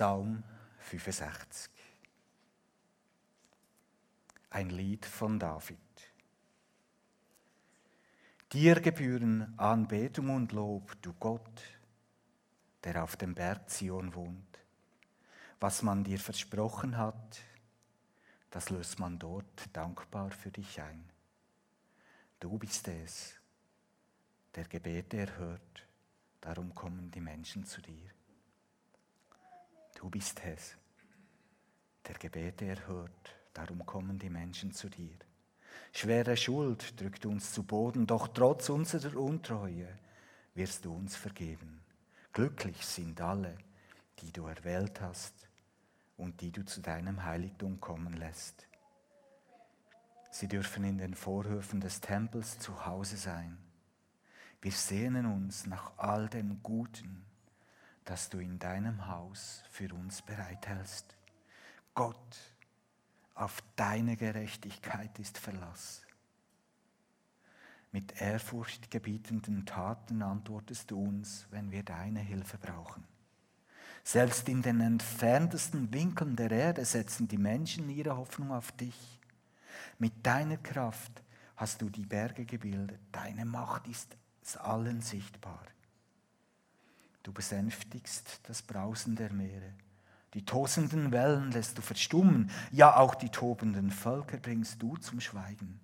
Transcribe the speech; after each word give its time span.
Psalm 0.00 0.42
65. 0.78 1.70
Ein 4.48 4.70
Lied 4.70 5.04
von 5.04 5.38
David. 5.38 5.76
Dir 8.50 8.80
gebühren 8.80 9.52
Anbetung 9.58 10.30
und 10.30 10.52
Lob, 10.52 10.96
du 11.02 11.12
Gott, 11.12 11.62
der 12.82 13.04
auf 13.04 13.16
dem 13.16 13.34
Berg 13.34 13.68
Zion 13.68 14.14
wohnt. 14.14 14.60
Was 15.60 15.82
man 15.82 16.02
dir 16.02 16.18
versprochen 16.18 16.96
hat, 16.96 17.42
das 18.48 18.70
löst 18.70 19.00
man 19.00 19.18
dort 19.18 19.68
dankbar 19.76 20.30
für 20.30 20.50
dich 20.50 20.80
ein. 20.80 21.10
Du 22.38 22.56
bist 22.56 22.88
es, 22.88 23.34
der 24.54 24.64
Gebete 24.64 25.18
erhört, 25.18 25.86
darum 26.40 26.74
kommen 26.74 27.10
die 27.10 27.20
Menschen 27.20 27.66
zu 27.66 27.82
dir. 27.82 28.14
Du 30.00 30.08
bist 30.08 30.40
es, 30.46 30.78
der 32.08 32.14
Gebete 32.14 32.64
erhört, 32.64 33.36
darum 33.52 33.84
kommen 33.84 34.18
die 34.18 34.30
Menschen 34.30 34.72
zu 34.72 34.88
dir. 34.88 35.14
Schwere 35.92 36.38
Schuld 36.38 36.98
drückt 36.98 37.26
uns 37.26 37.52
zu 37.52 37.64
Boden, 37.64 38.06
doch 38.06 38.28
trotz 38.28 38.70
unserer 38.70 39.14
Untreue 39.14 39.86
wirst 40.54 40.86
du 40.86 40.94
uns 40.94 41.16
vergeben. 41.16 41.82
Glücklich 42.32 42.82
sind 42.86 43.20
alle, 43.20 43.58
die 44.20 44.32
du 44.32 44.46
erwählt 44.46 45.02
hast 45.02 45.34
und 46.16 46.40
die 46.40 46.50
du 46.50 46.64
zu 46.64 46.80
deinem 46.80 47.22
Heiligtum 47.22 47.78
kommen 47.78 48.14
lässt. 48.14 48.66
Sie 50.30 50.48
dürfen 50.48 50.82
in 50.84 50.96
den 50.96 51.12
Vorhöfen 51.12 51.78
des 51.78 52.00
Tempels 52.00 52.58
zu 52.58 52.86
Hause 52.86 53.18
sein. 53.18 53.58
Wir 54.62 54.72
sehnen 54.72 55.26
uns 55.26 55.66
nach 55.66 55.92
all 55.98 56.30
dem 56.30 56.62
Guten, 56.62 57.26
das 58.04 58.30
du 58.30 58.38
in 58.38 58.58
deinem 58.58 59.06
Haus 59.06 59.62
für 59.70 59.92
uns 59.94 60.22
bereithältst. 60.22 61.16
Gott, 61.94 62.36
auf 63.34 63.62
deine 63.76 64.16
Gerechtigkeit 64.16 65.18
ist 65.18 65.38
Verlass. 65.38 66.02
Mit 67.92 68.20
ehrfurchtgebietenden 68.20 69.66
Taten 69.66 70.22
antwortest 70.22 70.90
du 70.90 71.02
uns, 71.02 71.46
wenn 71.50 71.70
wir 71.70 71.82
deine 71.82 72.20
Hilfe 72.20 72.58
brauchen. 72.58 73.04
Selbst 74.04 74.48
in 74.48 74.62
den 74.62 74.80
entferntesten 74.80 75.92
Winkeln 75.92 76.36
der 76.36 76.50
Erde 76.50 76.84
setzen 76.84 77.28
die 77.28 77.38
Menschen 77.38 77.88
ihre 77.88 78.16
Hoffnung 78.16 78.52
auf 78.52 78.72
dich. 78.72 79.20
Mit 79.98 80.24
deiner 80.24 80.56
Kraft 80.56 81.22
hast 81.56 81.82
du 81.82 81.90
die 81.90 82.06
Berge 82.06 82.44
gebildet. 82.44 83.00
Deine 83.12 83.44
Macht 83.44 83.86
ist 83.88 84.16
allen 84.56 85.00
sichtbar. 85.00 85.62
Du 87.22 87.32
besänftigst 87.32 88.40
das 88.44 88.62
Brausen 88.62 89.16
der 89.16 89.32
Meere. 89.32 89.74
Die 90.34 90.44
tosenden 90.44 91.10
Wellen 91.12 91.50
lässt 91.50 91.76
du 91.76 91.82
verstummen. 91.82 92.50
Ja, 92.70 92.96
auch 92.96 93.14
die 93.14 93.30
tobenden 93.30 93.90
Völker 93.90 94.38
bringst 94.38 94.80
du 94.80 94.96
zum 94.96 95.20
Schweigen. 95.20 95.80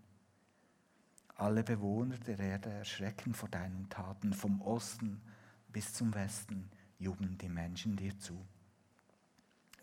Alle 1.35 1.63
Bewohner 1.63 2.17
der 2.19 2.39
Erde 2.39 2.71
erschrecken 2.71 3.35
vor 3.35 3.49
deinen 3.49 3.89
Taten. 3.91 4.33
Vom 4.33 4.63
Osten 4.63 5.21
bis 5.69 5.93
zum 5.93 6.15
Westen 6.15 6.71
jubeln 6.99 7.37
die 7.39 7.49
Menschen 7.49 7.97
dir 7.97 8.19
zu. 8.19 8.47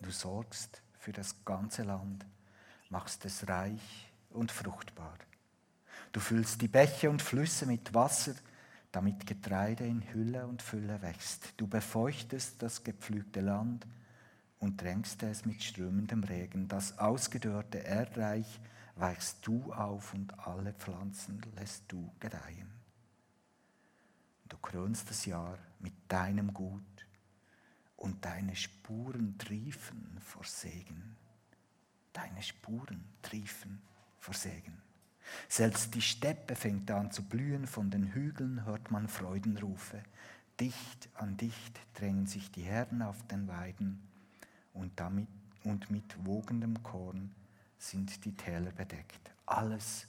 Du 0.01 0.09
sorgst 0.09 0.81
für 0.97 1.11
das 1.11 1.45
ganze 1.45 1.83
Land, 1.83 2.25
machst 2.89 3.25
es 3.25 3.47
reich 3.47 4.11
und 4.31 4.51
fruchtbar. 4.51 5.17
Du 6.11 6.19
füllst 6.19 6.61
die 6.61 6.67
Bäche 6.67 7.09
und 7.09 7.21
Flüsse 7.21 7.65
mit 7.65 7.93
Wasser, 7.93 8.33
damit 8.93 9.25
Getreide 9.25 9.85
in 9.85 10.13
Hülle 10.13 10.45
und 10.45 10.61
Fülle 10.61 11.01
wächst. 11.01 11.55
Du 11.57 11.67
befeuchtest 11.67 12.61
das 12.61 12.83
gepflügte 12.83 13.41
Land 13.41 13.87
und 14.59 14.79
drängst 14.79 15.23
es 15.23 15.45
mit 15.45 15.63
strömendem 15.63 16.23
Regen. 16.23 16.67
Das 16.67 16.99
ausgedörrte 16.99 17.79
Erdreich 17.79 18.61
weichst 18.95 19.45
du 19.47 19.73
auf 19.73 20.13
und 20.13 20.39
alle 20.47 20.73
Pflanzen 20.73 21.41
lässt 21.55 21.91
du 21.91 22.13
gedeihen. 22.19 22.71
Du 24.47 24.57
krönst 24.57 25.09
das 25.09 25.25
Jahr 25.25 25.57
mit 25.79 25.93
deinem 26.07 26.53
Gut 26.53 27.07
und 27.97 28.23
deine 28.23 28.55
Spuren 28.55 29.39
triefen 29.39 30.19
vor 30.19 30.43
Segen. 30.43 31.17
Deine 32.13 32.43
Spuren 32.43 33.03
triefen 33.23 33.81
vor 34.19 34.35
Segen. 34.35 34.82
Selbst 35.49 35.93
die 35.95 36.01
Steppe 36.01 36.55
fängt 36.55 36.89
an 36.91 37.11
zu 37.11 37.23
blühen, 37.23 37.67
von 37.67 37.89
den 37.89 38.13
Hügeln 38.13 38.65
hört 38.65 38.91
man 38.91 39.07
Freudenrufe. 39.07 40.01
Dicht 40.59 41.09
an 41.15 41.37
dicht 41.37 41.79
drängen 41.95 42.27
sich 42.27 42.51
die 42.51 42.61
Herden 42.61 43.01
auf 43.01 43.25
den 43.27 43.47
Weiden 43.47 44.01
und, 44.73 44.91
damit, 44.99 45.27
und 45.63 45.89
mit 45.89 46.25
wogendem 46.25 46.81
Korn 46.83 47.33
sind 47.77 48.23
die 48.25 48.35
Täler 48.35 48.71
bedeckt. 48.71 49.31
Alles 49.45 50.07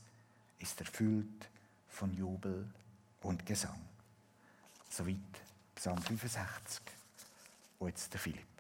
ist 0.59 0.81
erfüllt 0.81 1.49
von 1.89 2.15
Jubel 2.15 2.69
und 3.23 3.45
Gesang. 3.47 3.81
Soweit 4.89 5.17
Psalm 5.75 6.01
65. 6.01 6.83
Und 7.79 7.89
jetzt 7.89 8.13
der 8.13 8.21
Philipp. 8.21 8.54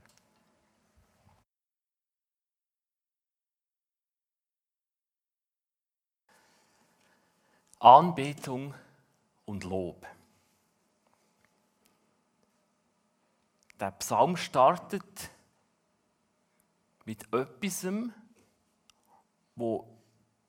Anbetung 7.85 8.73
und 9.45 9.63
Lob. 9.65 10.07
Der 13.79 13.91
Psalm 13.91 14.39
startet 14.39 15.31
mit 17.05 17.31
etwas, 17.31 17.87
wo 19.55 19.87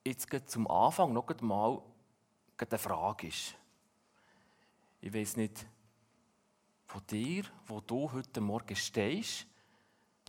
jetzt 0.05 0.29
zum 0.49 0.71
Anfang 0.71 1.11
noch 1.11 1.27
einmal 1.27 1.81
eine 2.57 2.77
Frage 2.77 3.27
ist. 3.27 3.53
Ich 5.01 5.13
weiß 5.13 5.35
nicht, 5.35 5.67
von 6.85 7.05
dir, 7.05 7.43
wo 7.65 7.81
du 7.81 8.09
heute 8.13 8.39
Morgen 8.39 8.77
stehst, 8.77 9.45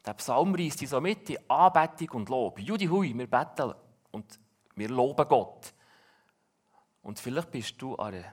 der 0.05 0.15
Psalm 0.15 0.57
reißt 0.57 0.81
dich 0.81 0.89
so 0.89 1.01
mit 1.01 1.31
in 1.31 1.39
Anbetung 1.49 2.17
und 2.17 2.29
Lob. 2.29 2.59
Judi 2.59 2.87
hui, 2.87 3.17
wir 3.17 3.31
beten 3.31 3.75
und 4.11 4.41
wir 4.75 4.89
loben 4.89 5.29
Gott. 5.29 5.73
Und 7.07 7.21
vielleicht 7.21 7.53
bist 7.53 7.81
du 7.81 7.95
an 7.95 8.15
einer 8.15 8.33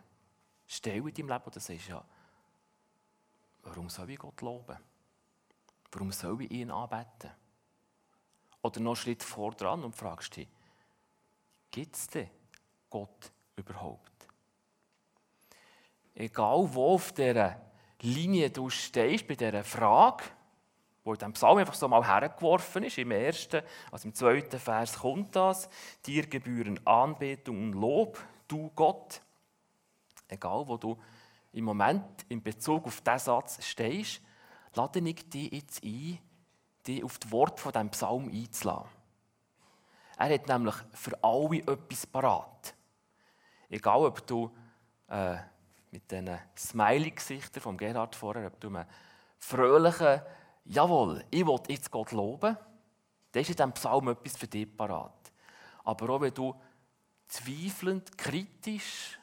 Stelle 0.65 1.07
in 1.07 1.13
deinem 1.13 1.27
Leben, 1.27 1.45
wo 1.45 1.49
du 1.51 1.59
sagst, 1.59 1.89
ja, 1.89 2.03
warum 3.61 3.87
soll 3.87 4.09
ich 4.09 4.17
Gott 4.17 4.41
loben? 4.41 4.79
Warum 5.91 6.11
soll 6.11 6.41
ich 6.41 6.49
ihn 6.49 6.71
anbeten? 6.71 7.29
Oder 8.63 8.79
noch 8.79 8.93
einen 8.93 8.95
Schritt 8.95 9.21
vor 9.21 9.51
dran 9.51 9.83
und 9.83 9.95
fragst 9.95 10.37
dich, 10.37 10.47
gibt 11.69 11.95
es 11.95 12.07
denn 12.07 12.31
Gott 12.89 13.31
überhaupt? 13.55 14.11
Egal 16.15 16.67
wo 16.73 16.95
auf 16.95 17.11
dieser 17.11 17.61
Linie 18.01 18.49
du 18.49 18.71
stehst, 18.71 19.27
bei 19.27 19.35
dieser 19.35 19.63
Frage, 19.63 20.23
wo 21.03 21.13
in 21.13 21.19
diesem 21.19 21.33
Psalm 21.33 21.59
einfach 21.59 21.75
so 21.75 21.87
mal 21.87 22.07
hergeworfen 22.07 22.85
ist, 22.85 22.97
im 22.97 23.11
ersten, 23.11 23.61
also 23.91 24.07
im 24.07 24.15
zweiten 24.15 24.59
Vers 24.59 24.97
kommt 24.97 25.35
das, 25.35 25.69
dir 26.07 26.25
gebühren 26.25 26.83
Anbetung 26.87 27.65
und 27.65 27.73
Lob, 27.73 28.17
du 28.53 28.69
Gott, 28.75 29.21
egal 30.27 30.67
wo 30.67 30.77
du 30.77 30.97
im 31.53 31.65
Moment 31.65 32.25
in 32.29 32.41
Bezug 32.41 32.85
auf 32.85 33.01
diesen 33.01 33.19
Satz 33.19 33.63
stehst, 33.65 34.21
lade 34.75 34.99
ich 34.99 35.29
dich 35.29 35.51
jetzt 35.51 35.83
ein, 35.83 36.19
dich 36.85 37.03
auf 37.03 37.17
das 37.17 37.31
Wort 37.31 37.59
von 37.59 37.71
diesem 37.71 37.89
Psalm 37.89 38.29
einzulassen. 38.29 38.89
Er 40.17 40.33
hat 40.33 40.47
nämlich 40.47 40.75
für 40.91 41.23
alle 41.23 41.57
etwas 41.59 42.05
parat. 42.05 42.75
Egal, 43.69 44.05
ob 44.05 44.25
du 44.27 44.51
äh, 45.07 45.37
mit 45.91 46.09
diesen 46.11 46.37
Smiley-Gesichtern 46.55 47.61
von 47.61 47.77
Gerhard 47.77 48.15
vorher, 48.15 48.47
ob 48.47 48.59
du 48.59 48.67
einen 48.67 48.85
fröhlichen, 49.39 50.21
jawohl, 50.65 51.25
ich 51.31 51.45
will 51.45 51.59
jetzt 51.67 51.89
Gott 51.89 52.11
loben, 52.11 52.55
dann 53.31 53.41
ist 53.41 53.49
in 53.49 53.55
diesem 53.55 53.73
Psalm 53.73 54.07
etwas 54.09 54.37
für 54.37 54.47
dich 54.47 54.77
parat. 54.77 55.31
Aber 55.83 56.09
auch 56.11 56.21
wenn 56.21 56.33
du 56.33 56.55
zweifelnd, 57.33 58.15
kritisch 58.17 59.19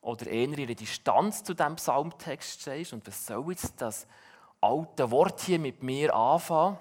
oder 0.00 0.26
eher 0.26 0.48
der 0.48 0.74
Distanz 0.74 1.44
zu 1.44 1.54
diesem 1.54 1.76
Psalmtext 1.76 2.62
stehst 2.62 2.92
und 2.92 3.06
was 3.06 3.26
soll 3.26 3.50
jetzt 3.50 3.80
das 3.80 4.06
alte 4.60 5.10
Wort 5.10 5.40
hier 5.42 5.58
mit 5.58 5.82
mir 5.82 6.14
anfangen, 6.14 6.78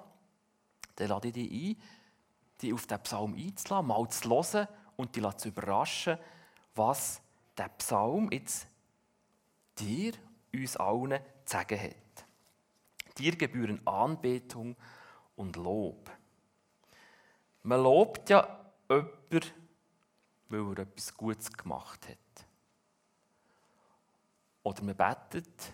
dann 0.95 1.07
lade 1.09 1.27
ich 1.27 1.33
dich 1.33 1.51
ein, 1.51 1.81
dich 2.61 2.73
auf 2.73 2.87
den 2.87 2.99
Psalm 3.01 3.35
einzulassen, 3.35 3.87
mal 3.87 4.09
zu 4.09 4.29
hören 4.29 4.67
und 4.95 5.15
dich 5.15 5.33
zu 5.37 5.49
überraschen, 5.49 6.17
was 6.75 7.21
der 7.57 7.69
Psalm 7.69 8.31
jetzt 8.31 8.67
dir, 9.77 10.13
uns 10.53 10.75
allen 10.77 11.19
zu 11.45 11.57
sagen 11.57 11.79
hat. 11.79 12.25
Dir 13.17 13.35
gebühren 13.35 13.85
Anbetung 13.85 14.75
und 15.35 15.55
Lob. 15.55 16.09
Man 17.61 17.83
lobt 17.83 18.29
ja 18.29 18.59
jemanden, 18.89 19.62
weil 20.53 20.77
er 20.77 20.83
etwas 20.83 21.15
Gutes 21.15 21.51
gemacht 21.51 22.07
hat. 22.07 22.45
Oder 24.63 24.83
man 24.83 24.95
betet, 24.95 25.73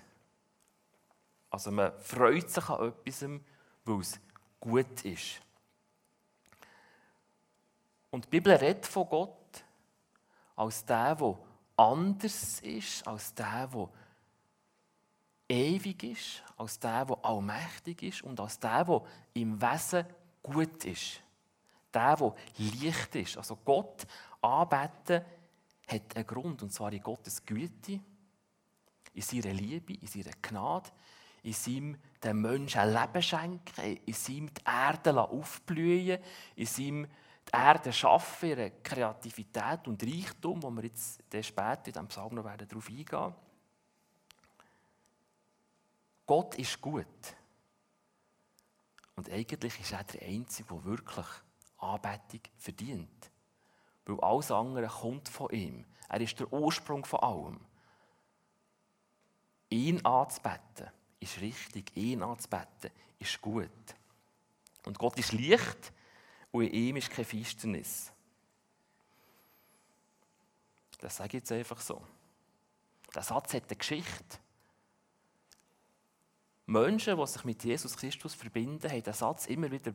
also 1.50 1.72
man 1.72 1.98
freut 2.00 2.50
sich 2.50 2.70
an 2.70 2.88
etwas, 2.88 3.22
weil 3.86 4.00
es 4.00 4.20
gut 4.60 5.06
ist. 5.06 5.42
Und 8.12 8.26
die 8.26 8.30
Bibel 8.30 8.54
redet 8.54 8.86
von 8.86 9.08
Gott 9.08 9.64
als 10.56 10.84
der, 10.86 11.16
der 11.16 11.38
anders 11.78 12.60
ist, 12.62 13.08
als 13.08 13.34
der, 13.34 13.68
der 13.68 13.90
ewig 15.48 16.04
ist, 16.04 16.44
als 16.58 16.80
der, 16.80 17.06
der 17.06 17.24
allmächtig 17.24 18.04
ist 18.04 18.24
und 18.24 18.40
als 18.40 18.60
der, 18.60 18.84
der 18.84 19.02
im 19.34 19.62
Wesen 19.62 20.06
gut 20.44 20.86
ist. 20.86 21.22
Der, 21.94 22.16
der 22.16 22.36
Licht 22.58 23.16
ist. 23.16 23.38
Also 23.38 23.56
Gott 23.56 24.06
anbeten 24.42 25.26
hat 25.88 26.16
einen 26.16 26.28
Grund, 26.28 26.62
und 26.62 26.72
zwar 26.72 26.94
in 26.94 27.02
Gottes 27.02 27.46
Güte, 27.46 28.00
in 29.14 29.22
seiner 29.22 29.54
Liebe, 29.54 29.94
in 29.94 30.08
seiner 30.08 30.36
Gnade, 30.42 30.90
in 31.44 31.54
seinem 31.54 31.98
den 32.24 32.42
Menschen 32.42 32.82
ein 32.82 32.94
Leben 32.94 33.22
schenken, 33.22 33.98
in 34.06 34.14
seinem 34.14 34.54
die 34.54 34.62
Erde 34.66 35.20
aufblühen, 35.20 36.20
in 36.56 36.66
seinem 36.66 37.06
die 37.06 37.58
Erde 37.58 37.92
schaffen, 37.92 38.50
ihre 38.50 38.72
Kreativität 38.84 39.88
und 39.88 40.04
Reichtum, 40.04 40.62
wo 40.62 40.70
wir 40.70 40.84
jetzt 40.84 41.24
später 41.42 41.88
in 41.88 41.94
diesem 41.94 42.08
Psalm 42.08 42.36
noch 42.36 42.44
darauf 42.44 42.90
eingehen 42.90 43.12
werden. 43.12 43.36
Gott 46.26 46.56
ist 46.56 46.80
gut. 46.80 47.08
Und 49.16 49.30
eigentlich 49.32 49.80
ist 49.80 49.92
er 49.92 50.04
der 50.04 50.28
Einzige, 50.28 50.70
der 50.70 50.86
wirklich 50.86 51.26
Anbetung 51.80 52.42
verdient. 52.58 53.29
Weil 54.06 54.20
alles 54.22 54.52
andere 54.52 54.88
kommt 54.88 55.30
von 55.30 55.50
ihm. 55.52 55.86
Er 56.08 56.22
ist 56.22 56.40
der 56.40 56.52
Ursprung 56.52 57.06
von 57.06 57.20
allem. 57.20 57.60
Ihn 59.70 60.04
anzubeten 60.06 60.90
ist 61.20 61.40
richtig. 61.42 61.96
Ihn 61.96 62.24
anzubeten 62.24 62.92
ist 63.20 63.40
gut. 63.42 63.70
Und 64.86 64.98
Gott 64.98 65.18
ist 65.20 65.34
Licht 65.34 65.94
und 66.52 66.64
in 66.64 66.74
ihm 66.74 66.96
ist 66.98 67.12
keine 67.12 67.26
Finsternis. 67.26 68.12
Das 71.00 71.18
sage 71.18 71.28
ich 71.28 71.34
jetzt 71.34 71.52
einfach 71.52 71.80
so. 71.80 72.02
Der 73.14 73.24
Satz 73.24 73.54
hat 73.54 73.64
eine 73.68 73.76
Geschichte. 73.78 74.38
Menschen, 76.66 77.18
die 77.18 77.28
sich 77.28 77.44
mit 77.46 77.64
Jesus 77.64 77.98
Christus 77.98 78.36
verbinden, 78.36 78.90
haben 78.90 79.04
den 79.04 79.14
Satz 79.14 79.48
immer 79.48 79.72
wieder 79.72 79.94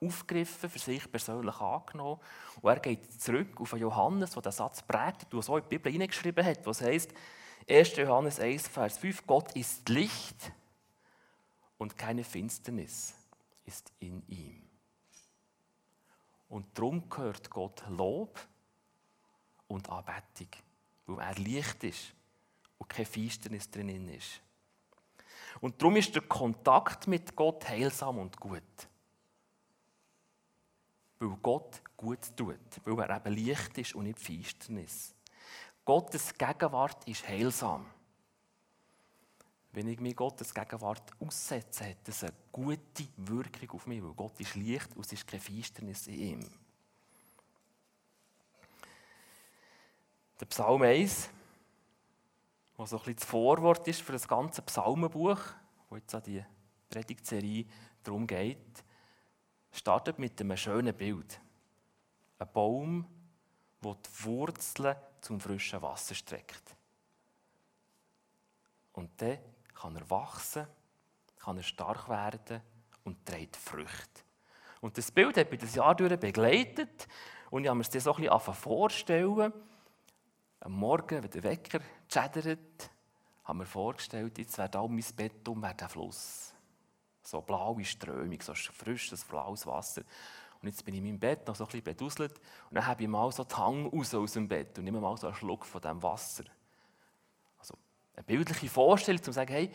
aufgegriffen, 0.00 0.70
für 0.70 0.78
sich 0.78 1.10
persönlich 1.10 1.56
angenommen. 1.60 2.20
Und 2.60 2.70
er 2.70 2.80
geht 2.80 3.20
zurück 3.20 3.60
auf 3.60 3.72
Johannes, 3.72 4.32
der 4.32 4.42
den 4.42 4.52
Satz 4.52 4.82
prägt 4.82 5.32
und 5.32 5.42
so 5.42 5.56
in 5.56 5.64
die 5.64 5.68
Bibel 5.68 5.92
hineingeschrieben 5.92 6.44
hat, 6.44 6.66
was 6.66 6.80
heißt 6.80 7.12
1. 7.68 7.96
Johannes 7.96 8.38
1, 8.38 8.68
Vers 8.68 8.98
5, 8.98 9.26
Gott 9.26 9.52
ist 9.56 9.88
Licht 9.88 10.52
und 11.78 11.96
keine 11.96 12.22
Finsternis 12.22 13.14
ist 13.64 13.92
in 13.98 14.22
ihm. 14.28 14.62
Und 16.48 16.66
darum 16.78 17.08
gehört 17.08 17.50
Gott 17.50 17.82
Lob 17.88 18.38
und 19.66 19.88
Anbetung, 19.90 20.48
weil 21.06 21.26
er 21.26 21.34
Licht 21.34 21.82
ist 21.82 22.14
und 22.78 22.88
keine 22.88 23.06
Finsternis 23.06 23.68
drinnen 23.68 24.08
ist. 24.10 24.40
Und 25.60 25.80
darum 25.80 25.96
ist 25.96 26.14
der 26.14 26.22
Kontakt 26.22 27.08
mit 27.08 27.34
Gott 27.34 27.68
heilsam 27.68 28.18
und 28.18 28.38
gut. 28.38 28.62
Weil 31.18 31.36
Gott 31.42 31.82
gut 31.96 32.36
tut, 32.36 32.58
weil 32.84 33.08
er 33.08 33.16
eben 33.16 33.34
Licht 33.34 33.78
ist 33.78 33.94
und 33.94 34.04
nicht 34.04 34.18
Finsternis. 34.18 35.14
Gottes 35.84 36.34
Gegenwart 36.36 37.06
ist 37.08 37.26
heilsam. 37.26 37.86
Wenn 39.72 39.88
ich 39.88 40.00
mir 40.00 40.14
Gottes 40.14 40.52
Gegenwart 40.54 41.12
aussetze, 41.20 41.90
hat 41.90 41.98
das 42.04 42.24
eine 42.24 42.32
gute 42.50 43.06
Wirkung 43.16 43.70
auf 43.70 43.86
mich, 43.86 44.02
weil 44.02 44.14
Gott 44.14 44.40
ist 44.40 44.54
Licht 44.54 44.94
und 44.96 45.04
es 45.04 45.12
ist 45.12 45.26
keine 45.26 45.42
Finsternis 45.42 46.06
in 46.06 46.18
ihm. 46.18 46.50
Der 50.40 50.46
Psalm 50.46 50.82
1 50.82 51.30
was 52.76 52.90
so 52.90 52.96
ein 52.96 53.00
bisschen 53.00 53.16
das 53.16 53.24
Vorwort 53.24 53.88
ist 53.88 54.02
für 54.02 54.12
das 54.12 54.28
ganze 54.28 54.62
Psalmenbuch, 54.62 55.38
wo 55.88 55.96
jetzt 55.96 56.14
an 56.14 56.22
die 56.22 56.44
Predigtserie 56.90 57.66
darum 58.02 58.26
geht, 58.26 58.84
startet 59.76 60.18
mit 60.18 60.40
einem 60.40 60.56
schönen 60.56 60.94
Bild. 60.94 61.40
Ein 62.38 62.48
Baum, 62.52 63.06
der 63.82 63.94
die 63.94 64.24
Wurzeln 64.24 64.96
zum 65.20 65.40
frischen 65.40 65.82
Wasser 65.82 66.14
streckt. 66.14 66.76
Und 68.92 69.10
dann 69.20 69.38
kann 69.74 69.96
er 69.96 70.08
wachsen, 70.08 70.66
kann 71.38 71.58
er 71.58 71.62
stark 71.62 72.08
werden 72.08 72.62
und 73.04 73.24
trägt 73.26 73.56
Früchte. 73.56 74.22
Und 74.80 74.96
das 74.96 75.10
Bild 75.10 75.36
hat 75.36 75.50
mich 75.50 75.60
das 75.60 75.74
Jahr 75.74 75.94
durch 75.94 76.18
begleitet 76.18 77.08
und 77.50 77.62
ich 77.62 77.68
habe 77.68 77.78
mir 77.78 77.84
das 77.84 78.04
so 78.04 78.14
ein 78.14 78.22
bisschen 78.22 78.54
vorstellen 78.54 79.52
am 80.60 80.72
Morgen, 80.72 81.22
wenn 81.22 81.30
der 81.30 81.42
Wecker 81.42 81.80
schädert, 82.08 82.90
haben 83.44 83.58
wir 83.60 83.66
vorgestellt, 83.66 84.38
jetzt 84.38 84.58
wäre 84.58 84.68
da 84.68 84.80
um 84.80 84.94
mein 84.94 85.04
Bett 85.16 85.46
um 85.46 85.62
der 85.62 85.88
Fluss. 85.88 86.55
So 87.26 87.40
blaue 87.40 87.84
Strömung, 87.84 88.40
so 88.40 88.54
frisches, 88.54 89.24
blaues 89.24 89.66
Wasser. 89.66 90.02
Und 90.62 90.68
jetzt 90.68 90.84
bin 90.84 90.94
ich 90.94 90.98
in 90.98 91.06
meinem 91.06 91.18
Bett 91.18 91.46
noch 91.46 91.56
so 91.56 91.64
ein 91.64 91.66
bisschen 91.66 91.84
beduselt 91.84 92.32
und 92.70 92.76
dann 92.76 92.86
habe 92.86 93.02
ich 93.02 93.08
mal 93.08 93.30
so 93.32 93.42
den 93.42 93.56
Hang 93.56 93.86
raus 93.86 94.14
aus 94.14 94.32
dem 94.32 94.46
Bett 94.46 94.78
und 94.78 94.84
nehme 94.84 95.00
mal 95.00 95.16
so 95.16 95.26
einen 95.26 95.36
Schluck 95.36 95.66
von 95.66 95.80
diesem 95.80 96.02
Wasser. 96.02 96.44
Also 97.58 97.74
eine 98.14 98.22
bildliche 98.22 98.68
Vorstellung, 98.68 99.18
um 99.18 99.24
zu 99.24 99.32
sagen, 99.32 99.52
hey, 99.52 99.70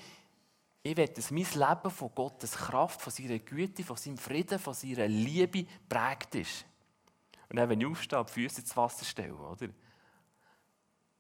ich 0.82 0.98
will, 0.98 1.08
dass 1.10 1.30
mein 1.30 1.46
Leben 1.54 1.92
von 1.92 2.16
Gottes 2.16 2.54
Kraft, 2.54 3.02
von 3.02 3.12
seiner 3.12 3.38
Güte, 3.40 3.84
von 3.84 3.98
seinem 3.98 4.18
Frieden, 4.18 4.58
von 4.58 4.74
seiner 4.74 5.08
Liebe 5.08 5.66
prägt 5.88 6.36
ist. 6.36 6.66
Und 7.50 7.58
dann, 7.58 7.70
wenn 7.70 7.82
ich 7.82 7.88
aufstehe, 7.88 8.24
die 8.24 8.32
Füße 8.32 8.62
ins 8.62 8.76
Wasser 8.78 9.06
stelle, 9.06 9.36
oder? 9.36 9.68
Die 9.68 9.74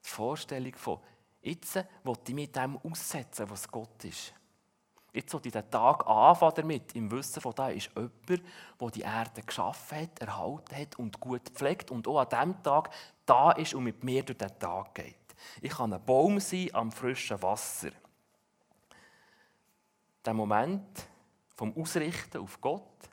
Vorstellung 0.01 0.73
von, 0.75 0.99
jetzt 1.41 1.75
will 1.75 2.15
ich 2.25 2.33
mit 2.33 2.55
dem 2.55 2.77
aussetzen, 2.77 3.49
was 3.49 3.69
Gott 3.69 4.05
ist. 4.05 4.33
Jetzt 5.13 5.33
ich 5.33 5.51
den 5.51 5.69
Tag 5.69 6.07
anfangen 6.07 6.53
damit, 6.55 6.95
im 6.95 7.11
Wissen 7.11 7.41
von 7.41 7.53
da 7.53 7.69
ist 7.69 7.89
jemand, 7.95 8.43
der 8.79 8.89
die 8.91 9.01
Erde 9.01 9.41
geschaffen 9.41 10.01
hat, 10.01 10.19
erhalten 10.19 10.75
hat 10.75 10.97
und 10.99 11.19
gut 11.19 11.49
pflegt 11.49 11.91
und 11.91 12.07
auch 12.07 12.19
an 12.19 12.29
diesem 12.29 12.63
Tag 12.63 12.89
da 13.25 13.51
ist 13.51 13.73
und 13.73 13.83
mit 13.83 14.03
mir 14.03 14.23
durch 14.23 14.37
den 14.37 14.57
Tag 14.57 14.95
geht. 14.95 15.15
Ich 15.61 15.71
kann 15.71 15.91
ein 15.91 16.05
Baum 16.05 16.39
sein 16.39 16.69
am 16.73 16.91
frischen 16.91 17.41
Wasser. 17.41 17.91
Der 20.23 20.33
Moment 20.33 21.07
vom 21.55 21.75
Ausrichten 21.75 22.37
auf 22.37 22.61
Gott, 22.61 23.09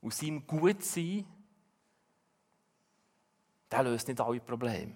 aus 0.00 0.18
seinem 0.18 0.46
Gutsein, 0.46 1.26
der 3.70 3.82
löst 3.82 4.08
nicht 4.08 4.20
alle 4.20 4.40
Probleme. 4.40 4.94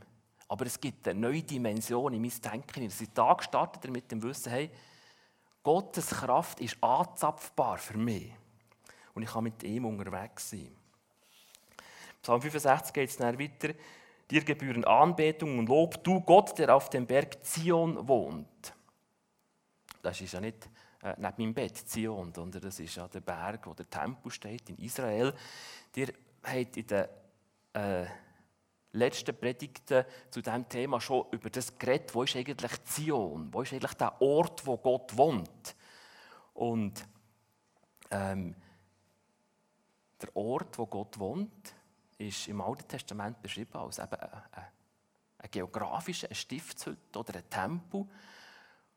Aber 0.48 0.64
es 0.64 0.80
gibt 0.80 1.06
eine 1.08 1.20
neue 1.20 1.42
Dimension 1.42 2.14
in 2.14 2.22
mein 2.22 2.32
Denken. 2.40 2.82
Ich 2.84 3.10
Tag 3.10 3.42
startet 3.44 3.90
mit 3.90 4.10
dem 4.10 4.22
Wissen, 4.22 4.50
hey, 4.50 4.70
Gottes 5.64 6.10
Kraft 6.10 6.60
ist 6.60 6.76
anzapfbar 6.82 7.78
für 7.78 7.96
mich. 7.96 8.30
Und 9.14 9.22
ich 9.22 9.30
kann 9.30 9.44
mit 9.44 9.62
ihm 9.62 9.86
unterwegs 9.86 10.50
sein. 10.50 10.76
Psalm 12.22 12.40
65 12.40 12.92
geht 12.92 13.10
es 13.10 13.16
dann 13.16 13.38
weiter. 13.38 13.74
Dir 14.30 14.44
gebühren 14.44 14.84
Anbetung 14.84 15.58
und 15.58 15.68
Lob, 15.68 16.02
du 16.04 16.20
Gott, 16.20 16.58
der 16.58 16.74
auf 16.74 16.90
dem 16.90 17.06
Berg 17.06 17.44
Zion 17.44 18.06
wohnt. 18.06 18.74
Das 20.02 20.20
ist 20.20 20.32
ja 20.32 20.40
nicht 20.40 20.68
äh, 21.02 21.14
neben 21.18 21.34
meinem 21.38 21.54
Bett 21.54 21.76
Zion, 21.76 22.32
sondern 22.32 22.62
das 22.62 22.78
ist 22.80 22.96
ja 22.96 23.08
der 23.08 23.20
Berg, 23.20 23.66
wo 23.66 23.74
der 23.74 23.88
Tempel 23.88 24.30
steht 24.30 24.68
in 24.70 24.78
Israel. 24.78 25.34
Dir 25.94 26.12
habt 26.42 26.76
in 26.76 26.86
der 26.86 27.10
äh, 27.74 28.06
letzten 28.94 29.36
Predigten 29.36 30.04
zu 30.30 30.40
diesem 30.40 30.68
Thema 30.68 31.00
schon 31.00 31.26
über 31.32 31.50
das 31.50 31.76
geredet, 31.76 32.14
wo 32.14 32.22
ist 32.22 32.36
eigentlich 32.36 32.84
Zion, 32.84 33.52
wo 33.52 33.62
ist 33.62 33.72
eigentlich 33.72 33.94
der 33.94 34.20
Ort, 34.22 34.66
wo 34.66 34.76
Gott 34.78 35.16
wohnt. 35.16 35.76
Und 36.54 37.04
ähm, 38.10 38.54
der 40.22 40.36
Ort, 40.36 40.78
wo 40.78 40.86
Gott 40.86 41.18
wohnt, 41.18 41.74
ist 42.18 42.48
im 42.48 42.60
Alten 42.60 42.86
Testament 42.86 43.42
beschrieben 43.42 43.76
als 43.76 43.98
eben 43.98 44.14
ein, 44.14 44.30
ein, 44.52 44.64
ein 45.38 45.50
geografischer, 45.50 46.28
ein 46.28 46.34
Stiftshütte 46.34 47.18
oder 47.18 47.34
ein 47.34 47.50
Tempel. 47.50 48.06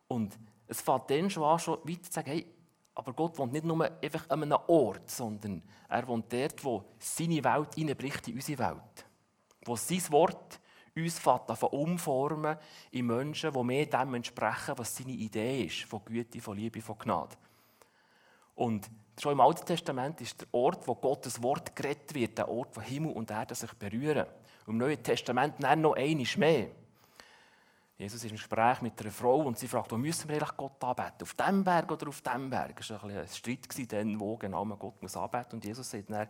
Und 0.08 0.38
es 0.68 0.82
fängt 0.82 1.10
dann 1.10 1.30
schon 1.30 1.44
an, 1.44 1.60
schon 1.60 1.80
weiter 1.84 2.04
zu 2.04 2.12
sagen, 2.12 2.30
hey, 2.30 2.46
aber 2.94 3.14
Gott 3.14 3.38
wohnt 3.38 3.54
nicht 3.54 3.66
nur 3.66 3.84
einfach 4.02 4.30
an 4.30 4.44
einem 4.44 4.58
Ort, 4.68 5.10
sondern 5.10 5.62
er 5.90 6.08
wohnt 6.08 6.32
dort, 6.32 6.64
wo 6.64 6.84
seine 7.00 7.44
Welt 7.44 7.76
hineinbricht 7.76 8.28
in 8.28 8.36
unsere 8.36 8.60
Welt 8.60 9.07
wo 9.68 9.76
sein 9.76 10.02
Wort 10.10 10.60
uns 10.96 11.20
von 11.20 11.40
umformen 11.72 12.58
in 12.92 13.06
Menschen, 13.06 13.54
die 13.54 13.64
mehr 13.64 13.86
dem 13.86 14.16
entsprechen, 14.16 14.78
was 14.78 14.96
seine 14.96 15.12
Idee 15.12 15.64
ist, 15.64 15.84
von 15.84 16.04
Güte, 16.04 16.42
von 16.42 16.58
Liebe, 16.58 16.82
von 16.82 16.98
Gnade. 16.98 17.36
Und 18.56 18.90
schon 19.22 19.34
im 19.34 19.42
Alten 19.42 19.66
Testament 19.66 20.20
ist 20.22 20.42
der 20.42 20.48
Ort, 20.52 20.88
wo 20.88 20.96
Gottes 20.96 21.42
Wort 21.44 21.76
gerettet 21.76 22.16
wird, 22.16 22.38
der 22.38 22.50
Ort, 22.50 22.76
wo 22.76 22.82
Himmel 22.82 23.12
und 23.12 23.30
Erde 23.30 23.54
sich 23.54 23.72
berühren. 23.74 24.26
Und 24.66 24.74
im 24.74 24.78
Neuen 24.80 25.02
Testament 25.04 25.56
dann 25.60 25.82
noch 25.82 25.96
einiges 25.96 26.36
mehr. 26.38 26.70
Jesus 27.98 28.24
ist 28.24 28.30
im 28.30 28.38
Gespräch 28.38 28.82
mit 28.82 29.00
einer 29.02 29.12
Frau 29.12 29.38
und 29.42 29.58
sie 29.58 29.68
fragt, 29.68 29.92
wo 29.92 29.98
müssen 29.98 30.30
wir 30.30 30.38
eigentlich 30.38 30.56
Gott 30.56 30.84
anbeten? 30.84 31.24
Auf 31.24 31.34
dem 31.34 31.64
Berg 31.64 31.92
oder 31.92 32.08
auf 32.08 32.22
dem 32.22 32.50
Berg? 32.50 32.80
Es 32.80 32.92
war 32.92 33.04
ein, 33.04 33.18
ein 33.18 33.28
Streit, 33.28 33.68
wo 34.20 34.38
genau 34.38 34.66
man 34.66 34.78
Gott 34.78 34.96
anbeten 35.04 35.46
muss. 35.46 35.54
Und 35.54 35.66
Jesus 35.66 35.90
sagt 35.90 36.10
dann, 36.10 36.28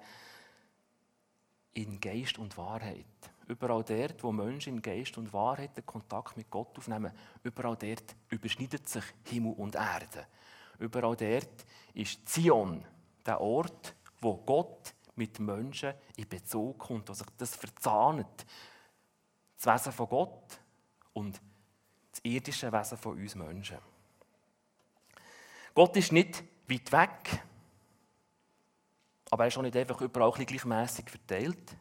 in 1.78 2.00
Geist 2.00 2.40
und 2.40 2.58
Wahrheit. 2.58 3.06
Überall 3.48 3.84
dort, 3.84 4.24
wo 4.24 4.32
Menschen 4.32 4.76
in 4.76 4.82
Geist 4.82 5.18
und 5.18 5.32
Wahrheit 5.32 5.78
den 5.78 5.86
Kontakt 5.86 6.36
mit 6.36 6.50
Gott 6.50 6.78
aufnehmen, 6.78 7.12
überall 7.44 7.78
dort 7.78 8.16
überschneidet 8.30 8.90
sich 8.90 9.04
Himmel 9.26 9.54
und 9.54 9.76
Erde. 9.76 10.26
Überall 10.80 11.16
dort 11.16 11.66
ist 11.94 12.28
Zion, 12.28 12.84
der 13.26 13.40
Ort, 13.40 13.96
wo 14.20 14.38
Gott 14.38 14.94
mit 15.16 15.40
Menschen 15.40 15.94
in 16.16 16.28
Bezug 16.28 16.80
kommt, 16.80 17.10
wo 17.10 17.14
sich 17.14 17.28
das 17.38 17.56
verzahnt. 17.56 18.46
Das 19.56 19.74
Wesen 19.74 19.94
von 19.94 20.10
Gott 20.10 20.60
und 21.14 21.40
das 22.12 22.20
irdische 22.24 22.72
Wesen 22.72 22.98
von 22.98 23.18
uns 23.18 23.36
Menschen. 23.36 23.78
Gott 25.74 25.96
ist 25.96 26.12
nicht 26.12 26.44
weit 26.68 26.92
weg, 26.92 27.44
aber 29.30 29.44
er 29.44 29.48
ist 29.48 29.58
auch 29.58 29.62
nicht 29.62 29.76
einfach 29.76 30.02
überall 30.02 30.32
gleichmäßig 30.32 31.10
verteilt. 31.10 31.76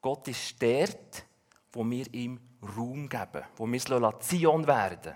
Gott 0.00 0.28
ist 0.28 0.62
dort, 0.62 1.24
wo 1.72 1.84
wir 1.84 2.12
ihm 2.14 2.40
Raum 2.76 3.08
geben, 3.08 3.44
wo 3.56 3.66
wir 3.66 3.76
es 3.76 4.28
Zion 4.28 4.66
werden 4.66 5.14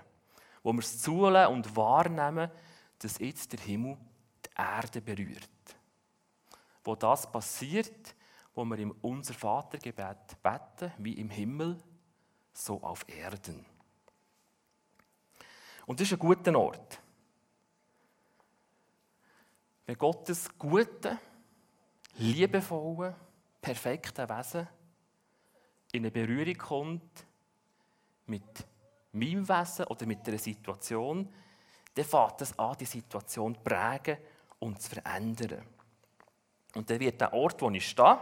wo 0.65 0.73
wir 0.73 0.79
es 0.79 0.99
zulassen 0.99 1.53
und 1.53 1.75
wahrnehmen, 1.75 2.49
dass 2.97 3.19
jetzt 3.19 3.53
der 3.53 3.59
Himmel 3.59 3.97
die 4.43 4.49
Erde 4.57 4.99
berührt. 4.99 5.47
Wo 6.83 6.95
das 6.95 7.31
passiert, 7.31 8.15
wo 8.55 8.65
wir 8.65 8.79
im 8.79 8.95
Unser 9.01 9.35
Vatergebet 9.35 10.41
beten, 10.41 10.91
wie 10.97 11.13
im 11.13 11.29
Himmel, 11.29 11.77
so 12.51 12.81
auf 12.81 13.07
Erden. 13.07 13.63
Und 15.85 15.99
das 15.99 16.07
ist 16.07 16.13
ein 16.13 16.19
guter 16.19 16.57
Ort. 16.57 16.99
Wenn 19.85 19.97
Gottes 19.97 20.49
gute, 20.57 21.19
liebevolle, 22.17 23.15
perfekte 23.61 24.27
Wesen 24.27 24.67
in 25.91 26.03
eine 26.03 26.11
Berührung 26.11 26.57
kommt 26.57 27.25
mit 28.25 28.65
meinem 29.11 29.47
Wesen 29.47 29.85
oder 29.85 30.05
mit 30.05 30.27
einer 30.27 30.37
Situation, 30.37 31.33
dann 31.93 32.05
fängt 32.05 32.41
es 32.41 32.57
an, 32.59 32.75
die 32.77 32.85
Situation 32.85 33.55
zu 33.55 33.61
prägen 33.61 34.17
und 34.59 34.81
zu 34.81 34.89
verändern. 34.89 35.63
Und 36.73 36.89
dann 36.89 36.99
wird 36.99 37.21
der 37.21 37.33
Ort, 37.33 37.61
wo 37.61 37.69
ich 37.69 37.87
stehe, 37.87 38.19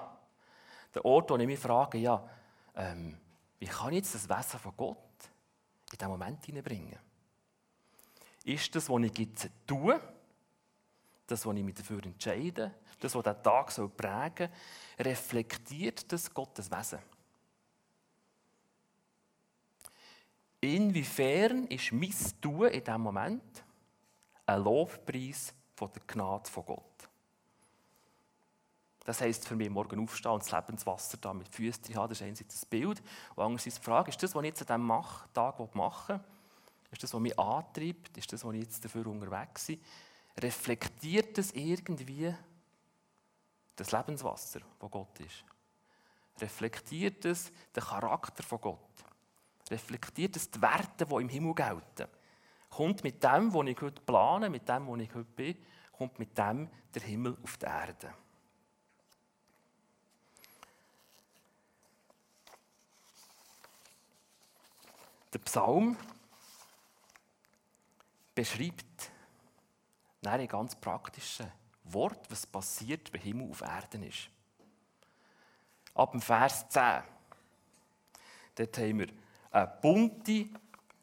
der 0.93 1.05
Ort, 1.05 1.31
wo 1.31 1.37
ich 1.37 1.47
mich 1.47 1.59
frage, 1.59 1.97
ja, 1.97 2.29
ähm, 2.75 3.17
wie 3.57 3.65
kann 3.65 3.89
ich 3.89 3.97
jetzt 3.97 4.13
das 4.13 4.29
Wesen 4.29 4.59
von 4.59 4.73
Gott 4.77 4.97
in 5.91 5.97
diesen 5.97 6.09
Moment 6.09 6.45
hineinbringen? 6.45 6.99
Ist 8.43 8.75
das, 8.75 8.89
was 8.89 9.01
ich 9.01 9.17
jetzt 9.17 9.49
tue, 9.65 9.99
das, 11.27 11.45
was 11.45 11.55
ich 11.55 11.63
mich 11.63 11.75
dafür 11.75 12.03
entscheide, 12.05 12.73
das, 12.99 13.15
was 13.15 13.23
diesen 13.23 13.43
Tag 13.43 13.71
soll 13.71 13.89
prägen 13.89 14.49
soll, 14.97 15.05
reflektiert 15.05 16.11
das 16.11 16.33
Gottes 16.33 16.71
Wesen? 16.71 16.99
Inwiefern 20.61 21.67
ist 21.67 21.91
mein 21.91 22.13
Tun 22.39 22.67
in 22.67 22.83
diesem 22.83 23.01
Moment 23.01 23.63
ein 24.45 24.63
Lobpreis 24.63 25.53
von 25.75 25.91
der 25.91 26.01
Gnade 26.07 26.49
von 26.49 26.65
Gott? 26.65 27.09
Das 29.03 29.19
heisst 29.19 29.45
für 29.45 29.57
mich, 29.57 29.69
morgen 29.69 30.01
aufstehen 30.01 30.31
und 30.31 30.43
das 30.43 30.51
Lebenswasser 30.51 31.17
da 31.17 31.33
mit 31.33 31.49
Füßen 31.49 31.93
haben, 31.95 32.07
das 32.07 32.21
ist 32.21 32.25
einerseits 32.25 32.55
das 32.55 32.65
Bild. 32.65 33.01
Und 33.35 33.43
andererseits 33.43 33.75
die 33.75 33.83
Frage, 33.83 34.09
ist 34.09 34.23
das, 34.23 34.33
was 34.33 34.43
ich 34.43 34.49
jetzt 34.49 34.71
an 34.71 34.81
diesem 34.81 35.33
Tag 35.33 35.75
mache, 35.75 36.21
ist 36.91 37.03
das, 37.03 37.13
was 37.13 37.19
mich 37.19 37.37
antreibt, 37.37 38.17
ist 38.17 38.31
das, 38.31 38.45
was 38.45 38.53
ich 38.53 38.61
jetzt 38.61 38.85
dafür 38.85 39.05
unterwegs 39.07 39.67
bin, 39.67 39.81
reflektiert 40.37 41.37
das 41.37 41.51
irgendwie 41.51 42.33
das 43.75 43.91
Lebenswasser, 43.91 44.61
das 44.79 44.91
Gott 44.91 45.19
ist? 45.19 45.43
Reflektiert 46.39 47.25
es 47.25 47.51
den 47.75 47.83
Charakter 47.83 48.43
von 48.43 48.61
Gott? 48.61 48.79
Reflektiert 49.69 50.35
es 50.35 50.49
die 50.49 50.61
Werte, 50.61 51.05
die 51.05 51.15
im 51.15 51.29
Himmel 51.29 51.53
gelten? 51.53 52.07
Kommt 52.69 53.03
mit 53.03 53.23
dem, 53.23 53.53
was 53.53 53.67
ich 53.67 53.81
heute 53.81 54.01
plane, 54.01 54.49
mit 54.49 54.67
dem, 54.67 54.87
was 54.87 54.99
ich 54.99 55.13
heute 55.13 55.31
bin, 55.31 55.57
kommt 55.91 56.17
mit 56.17 56.37
dem 56.37 56.69
der 56.93 57.01
Himmel 57.03 57.37
auf 57.43 57.57
die 57.57 57.65
Erde? 57.65 58.13
Der 65.33 65.39
Psalm 65.39 65.97
beschreibt 68.35 69.12
in 70.25 70.47
ganz 70.47 70.75
praktischen 70.75 71.51
Wort, 71.85 72.29
was 72.29 72.45
passiert, 72.45 73.11
wenn 73.11 73.21
Himmel 73.21 73.49
auf 73.49 73.61
Erden 73.61 74.03
ist. 74.03 74.29
Ab 75.93 76.11
dem 76.11 76.21
Vers 76.21 76.67
10. 76.69 77.03
Dort 78.55 78.77
haben 78.77 78.99
wir 78.99 79.07
eine 79.51 79.67
bunte 79.81 80.47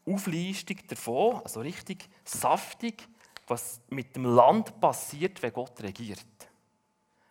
Auflistung 0.07 0.79
davon, 0.89 1.41
also 1.43 1.61
richtig 1.61 2.09
saftig, 2.25 3.09
was 3.47 3.81
mit 3.91 4.17
dem 4.17 4.25
Land 4.25 4.81
passiert, 4.81 5.43
wenn 5.43 5.53
Gott 5.53 5.81
regiert. 5.83 6.25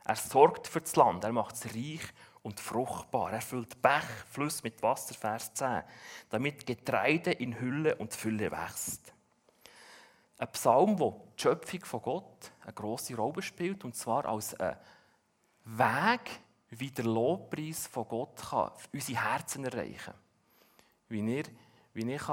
Er 0.06 0.16
sorgt 0.16 0.68
für 0.68 0.82
das 0.82 0.96
Land, 0.96 1.24
er 1.24 1.32
macht 1.32 1.56
es 1.56 1.66
reich 1.66 2.02
und 2.42 2.60
fruchtbar. 2.60 3.32
Er 3.34 3.42
füllt 3.42 3.82
Bech, 3.82 4.06
Fluss 4.32 4.64
mit 4.64 4.82
Wasser, 4.82 5.14
Vers 5.14 5.54
10, 5.54 5.84
damit 6.30 6.66
Getreide 6.66 7.32
in 7.32 7.60
Hülle 7.60 7.96
und 7.96 8.14
Fülle 8.14 8.52
wächst. 8.52 9.14
Ein 10.40 10.52
Psalm, 10.54 10.98
wo 10.98 11.28
die 11.38 11.42
Schöpfung 11.42 11.84
von 11.84 12.02
Gott 12.02 12.52
eine 12.64 12.74
grosse 12.74 13.14
Rolle 13.16 13.42
spielt, 13.42 13.84
und 13.84 13.96
zwar 13.96 14.26
als 14.26 14.56
ein 14.56 14.78
Weg, 15.66 16.40
wie 16.70 16.90
der 16.92 17.06
Lobpreis 17.06 17.88
von 17.88 18.08
Gott 18.08 18.42
kann 18.50 18.72
unsere 18.94 19.22
Herzen 19.22 19.66
erreichen 19.66 19.98
kann. 19.98 20.14
Wie 21.10 21.40
ich, 21.40 21.52
wie 21.94 22.14
ich 22.14 22.30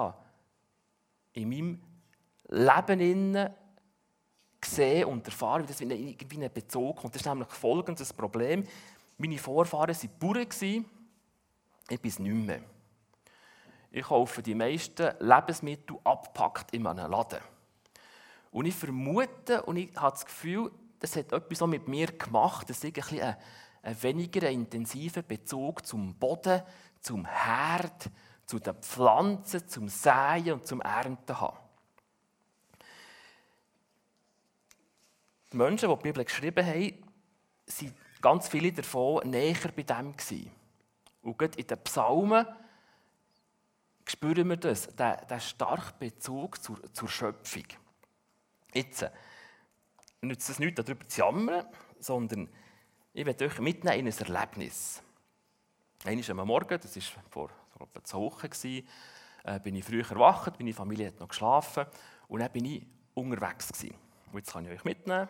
in 1.32 1.48
meinem 1.48 1.82
Leben 2.48 3.00
innen 3.00 3.50
sehen 4.64 5.06
und 5.06 5.26
erfahren, 5.26 5.64
wie 5.64 5.66
das 5.66 5.80
in 5.80 5.92
einen 5.92 6.52
Bezug 6.52 6.96
kommt. 6.96 7.14
Das 7.14 7.22
ist 7.22 7.26
nämlich 7.26 7.48
folgendes 7.48 8.12
Problem. 8.12 8.64
Meine 9.18 9.38
Vorfahren 9.38 9.96
waren 9.96 10.10
Bauern, 10.18 10.46
ich 11.88 12.00
bin 12.00 12.10
es 12.10 12.18
nicht 12.18 12.34
mehr. 12.34 12.60
Ich 13.90 14.04
kaufe 14.04 14.42
die 14.42 14.54
meisten 14.54 15.12
Lebensmittel 15.20 15.98
abgepackt 16.04 16.72
in 16.72 16.86
einem 16.86 17.10
Laden. 17.10 17.55
Und 18.56 18.64
ich 18.64 18.75
vermute 18.75 19.64
und 19.64 19.76
ich 19.76 19.94
habe 19.96 20.12
das 20.12 20.25
Gefühl, 20.25 20.72
das 20.98 21.14
hat 21.14 21.30
etwas 21.30 21.60
mit 21.66 21.88
mir 21.88 22.06
gemacht, 22.06 22.70
dass 22.70 22.82
ich 22.84 23.12
ein, 23.12 23.20
ein, 23.20 23.36
ein 23.82 24.02
weniger 24.02 24.48
intensiven 24.48 25.26
Bezug 25.26 25.86
zum 25.86 26.14
Boden, 26.14 26.62
zum 27.02 27.26
Herd, 27.26 28.08
zu 28.46 28.58
den 28.58 28.75
Pflanzen, 28.76 29.68
zum 29.68 29.90
Säen 29.90 30.52
und 30.54 30.66
zum 30.66 30.80
Ernten 30.80 31.38
habe. 31.38 31.58
Die 35.52 35.56
Menschen, 35.58 35.90
die 35.90 35.96
die 35.96 36.02
Bibel 36.02 36.25
geschrieben 36.25 36.66
haben, 36.66 37.04
sind 37.66 37.94
ganz 38.22 38.48
viele 38.48 38.72
davon 38.72 39.28
näher 39.28 39.70
bei 39.76 39.82
dem. 39.82 40.14
Und 41.20 41.38
gerade 41.38 41.58
in 41.58 41.66
den 41.66 41.78
Psalmen 41.84 42.46
spüren 44.06 44.48
wir 44.48 44.56
das, 44.56 44.88
den 44.96 45.40
starken 45.40 45.98
Bezug 45.98 46.62
zur, 46.62 46.90
zur 46.94 47.08
Schöpfung. 47.10 47.66
Jetzt 48.76 49.02
äh, 49.02 49.11
nützt 50.21 50.50
es 50.50 50.59
nicht 50.59 50.78
darüber 50.78 51.09
zu 51.09 51.21
jammern, 51.21 51.64
sondern 51.99 52.47
ich 53.14 53.25
werde 53.25 53.47
euch 53.47 53.59
mitnehmen 53.59 54.00
in 54.00 54.06
ein 54.06 54.18
Erlebnis. 54.18 55.02
Einmal 56.04 56.40
am 56.40 56.47
Morgen, 56.47 56.78
das 56.78 56.95
war 56.95 57.23
vor 57.30 57.50
etwa 57.80 58.04
zwei 58.04 58.18
Wochen, 58.18 58.50
äh, 59.45 59.61
bin 59.61 59.76
ich 59.76 59.85
früh 59.85 60.02
erwacht, 60.02 60.59
meine 60.59 60.75
Familie 60.75 61.06
hat 61.09 61.21
noch 61.21 61.28
geschlafen 61.28 61.87
und 62.28 62.40
dann 62.40 62.52
bin 62.52 62.66
ich 62.66 62.87
unterwegs. 63.14 63.68
Gewesen. 63.68 63.95
Und 64.30 64.38
jetzt 64.40 64.52
kann 64.52 64.66
ich 64.66 64.73
euch 64.73 64.85
mitnehmen 64.85 65.26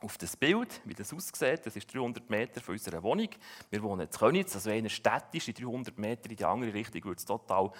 auf 0.00 0.16
das 0.16 0.34
Bild, 0.34 0.80
wie 0.86 0.94
das 0.94 1.12
aussieht. 1.12 1.66
Das 1.66 1.76
ist 1.76 1.92
300 1.92 2.30
Meter 2.30 2.62
von 2.62 2.72
unserer 2.72 3.02
Wohnung. 3.02 3.28
Wir 3.68 3.82
wohnen 3.82 4.06
in 4.06 4.10
Könitz, 4.10 4.54
also 4.54 4.70
einer 4.70 4.88
städtisch, 4.88 5.48
in 5.48 5.54
300 5.54 5.98
Meter 5.98 6.30
in 6.30 6.36
die 6.36 6.44
andere 6.44 6.72
Richtung 6.72 7.04
würde 7.04 7.18
es 7.18 7.26
total 7.26 7.70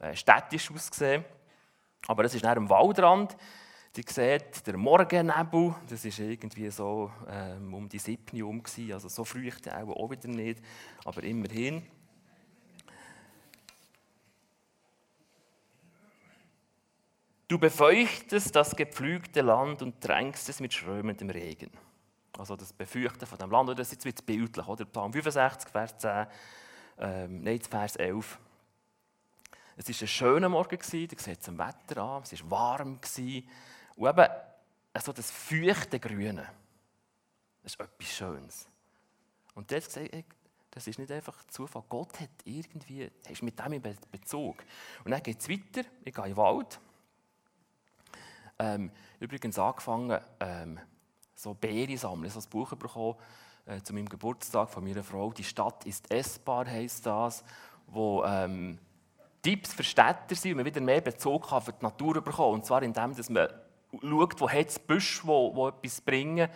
äh, 0.00 0.16
städtisch 0.16 0.72
aussehen. 0.72 1.24
Aber 2.08 2.24
das 2.24 2.34
ist 2.34 2.42
nach 2.42 2.54
dem 2.54 2.68
Waldrand. 2.68 3.36
Die 3.96 4.02
sieht 4.02 4.66
der 4.66 4.76
Morgennebel, 4.76 5.76
das 5.88 6.04
ist 6.04 6.18
irgendwie 6.18 6.68
so 6.68 7.12
ähm, 7.28 7.72
um 7.72 7.88
die 7.88 8.00
7 8.00 8.24
Uhr 8.32 8.38
herum, 8.38 8.62
also 8.92 9.08
so 9.08 9.24
früh 9.24 9.48
auch, 9.48 9.88
auch 9.88 10.10
wieder 10.10 10.26
nicht, 10.26 10.60
aber 11.04 11.22
immerhin. 11.22 11.86
Du 17.46 17.56
befeuchtest 17.56 18.56
das 18.56 18.74
gepflügte 18.74 19.42
Land 19.42 19.80
und 19.82 20.00
tränkst 20.00 20.48
es 20.48 20.58
mit 20.58 20.74
strömendem 20.74 21.30
Regen. 21.30 21.70
Also 22.36 22.56
das 22.56 22.72
Befeuchten 22.72 23.28
von 23.28 23.38
dem 23.38 23.52
Land, 23.52 23.78
das 23.78 23.92
ist 23.92 24.04
jetzt 24.04 24.26
bildlich, 24.26 24.66
oder? 24.66 24.86
Psalm 24.86 25.12
65, 25.12 25.70
Vers 25.70 25.98
10, 25.98 26.26
ähm, 26.98 27.42
nein, 27.44 27.60
Vers 27.60 27.94
11. 27.94 28.40
Es 29.76 29.88
war 29.88 30.02
ein 30.02 30.08
schöner 30.08 30.48
Morgen, 30.48 30.78
ihr 30.78 30.82
seht 30.82 31.12
es 31.12 31.48
am 31.48 31.58
Wetter 31.58 32.02
an, 32.02 32.22
es 32.24 32.42
war 32.50 32.80
warm. 32.80 32.98
Und 33.96 34.08
eben 34.08 34.26
so 35.00 35.12
das 35.12 35.30
feuchte 35.30 36.00
Grüne, 36.00 36.48
das 37.62 37.72
ist 37.72 37.80
etwas 37.80 38.08
Schönes. 38.08 38.68
Und 39.54 39.68
gesagt, 39.68 40.24
das 40.70 40.88
ist 40.88 40.98
nicht 40.98 41.12
einfach 41.12 41.44
Zufall. 41.46 41.84
Gott 41.88 42.20
hat 42.20 42.30
irgendwie, 42.44 43.10
ist 43.28 43.42
mit 43.42 43.58
dem 43.58 43.74
in 43.74 43.82
Bezug. 44.10 44.56
Und 45.04 45.12
dann 45.12 45.22
geht 45.22 45.40
es 45.40 45.48
weiter, 45.48 45.88
ich 46.04 46.12
gehe 46.12 46.24
in 46.24 46.30
den 46.32 46.36
Wald. 46.36 46.80
Ähm, 48.58 48.90
übrigens 49.20 49.58
angefangen, 49.58 50.20
ähm, 50.40 50.80
so 51.34 51.54
Beeren 51.54 51.96
sammeln. 51.96 52.26
Ich 52.26 52.34
habe 52.34 52.44
ein 52.44 52.50
Buch 52.50 52.74
bekommen 52.74 53.16
äh, 53.66 53.80
zu 53.82 53.92
meinem 53.92 54.08
Geburtstag 54.08 54.70
von 54.70 54.84
meiner 54.84 55.04
Frau. 55.04 55.32
«Die 55.32 55.44
Stadt 55.44 55.86
ist 55.86 56.10
essbar» 56.10 56.66
heisst 56.66 57.06
das, 57.06 57.44
wo 57.86 58.24
ähm, 58.24 58.78
Tipps 59.42 59.74
für 59.74 59.84
Städter 59.84 60.34
sind 60.34 60.52
und 60.52 60.56
man 60.58 60.66
wieder 60.66 60.80
mehr 60.80 61.00
Bezug 61.00 61.48
kann 61.48 61.62
für 61.62 61.72
die 61.72 61.84
Natur 61.84 62.20
bekommen. 62.20 62.54
Und 62.54 62.66
zwar 62.66 62.82
indem, 62.82 63.14
dass 63.14 63.28
man 63.28 63.48
schaut, 64.00 64.40
wo 64.40 64.48
hat 64.48 64.68
es 64.68 64.78
Büsche, 64.78 65.26
wo, 65.26 65.54
wo 65.54 65.68
etwas 65.68 66.00
bringen. 66.00 66.48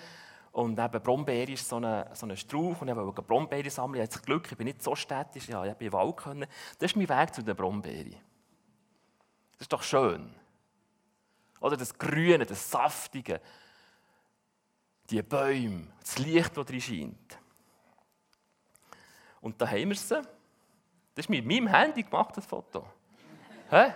Und 0.52 0.78
eben 0.78 1.02
Brombeere 1.02 1.52
ist 1.52 1.68
so 1.68 1.76
ein 1.76 2.04
so 2.14 2.26
eine 2.26 2.36
Strauch 2.36 2.80
und 2.80 2.88
ich 2.88 2.96
wollte 2.96 3.22
Brombeere 3.22 3.70
sammeln. 3.70 4.02
Ich 4.02 4.10
hatte 4.10 4.24
Glück, 4.24 4.50
ich 4.50 4.56
bin 4.56 4.66
nicht 4.66 4.82
so 4.82 4.96
städtisch, 4.96 5.48
ja, 5.48 5.64
ich 5.64 5.70
habe 5.70 5.84
in 5.84 5.90
den 5.90 5.92
Wald 5.92 6.16
können. 6.16 6.46
Das 6.78 6.90
ist 6.90 6.96
mein 6.96 7.08
Weg 7.08 7.34
zu 7.34 7.42
den 7.42 7.54
Brombeeren. 7.54 8.16
Das 9.52 9.62
ist 9.62 9.72
doch 9.72 9.82
schön. 9.82 10.34
Oder 11.60 11.76
das 11.76 11.96
Grüne, 11.96 12.46
das 12.46 12.70
Saftige, 12.70 13.40
die 15.10 15.22
Bäume, 15.22 15.88
das 16.00 16.18
Licht, 16.18 16.56
das 16.56 16.66
drin 16.66 16.80
scheint. 16.80 17.38
Und 19.40 19.60
da 19.60 19.66
haben 19.66 19.88
wir 19.88 19.96
sie. 19.96 20.20
Das 21.14 21.24
ist 21.24 21.30
mit 21.30 21.44
meinem 21.44 21.66
Handy 21.66 22.02
gemacht, 22.02 22.36
das 22.36 22.46
Foto. 22.46 22.86
Hä? 23.70 23.92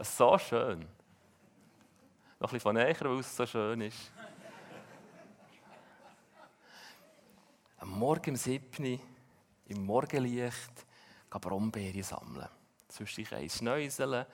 So 0.00 0.36
schön. 0.38 0.88
Noch 2.42 2.48
ein 2.48 2.54
bisschen 2.54 2.60
von 2.60 2.74
näher, 2.74 3.00
weil 3.02 3.20
es 3.20 3.36
so 3.36 3.46
schön 3.46 3.82
ist. 3.82 4.10
Am 7.78 7.90
Morgen 7.90 8.30
um 8.30 8.36
7 8.36 9.00
im 9.66 9.86
Morgenlicht 9.86 10.86
Brombeeren 11.30 12.02
sammeln. 12.02 12.48
Zwischen 12.88 13.32
eins 13.32 13.58
Schnäuseln. 13.58 14.26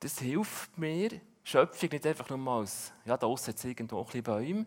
Das 0.00 0.18
hilft 0.18 0.76
mir, 0.76 1.22
Schöpfung 1.42 1.88
nicht 1.88 2.06
einfach 2.06 2.28
nur 2.28 2.52
als, 2.52 2.92
ja, 3.06 3.16
da 3.16 3.26
aussen 3.26 3.52
jetzt 3.52 3.64
irgendwo 3.64 4.00
ein 4.00 4.04
bisschen 4.04 4.24
Bäume, 4.24 4.66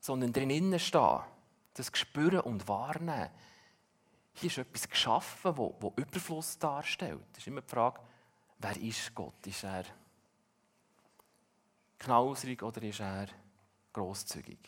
sondern 0.00 0.32
drinnen 0.32 0.80
stehen, 0.80 1.20
das 1.72 1.92
spüren 1.94 2.40
und 2.40 2.66
wahrnehmen. 2.66 3.30
Hier 4.32 4.50
ist 4.50 4.58
etwas 4.58 4.88
geschaffen, 4.88 5.56
das, 5.56 5.92
Überfluss 5.94 6.58
darstellt. 6.58 7.22
Das 7.30 7.42
ist 7.42 7.46
immer 7.46 7.60
die 7.60 7.70
Frage, 7.70 8.00
wer 8.64 8.76
ist 8.82 9.14
Gott? 9.14 9.46
Ist 9.46 9.64
er 9.64 9.84
knausrig 11.98 12.62
oder 12.62 12.82
ist 12.82 13.00
er 13.00 13.26
grosszügig? 13.92 14.58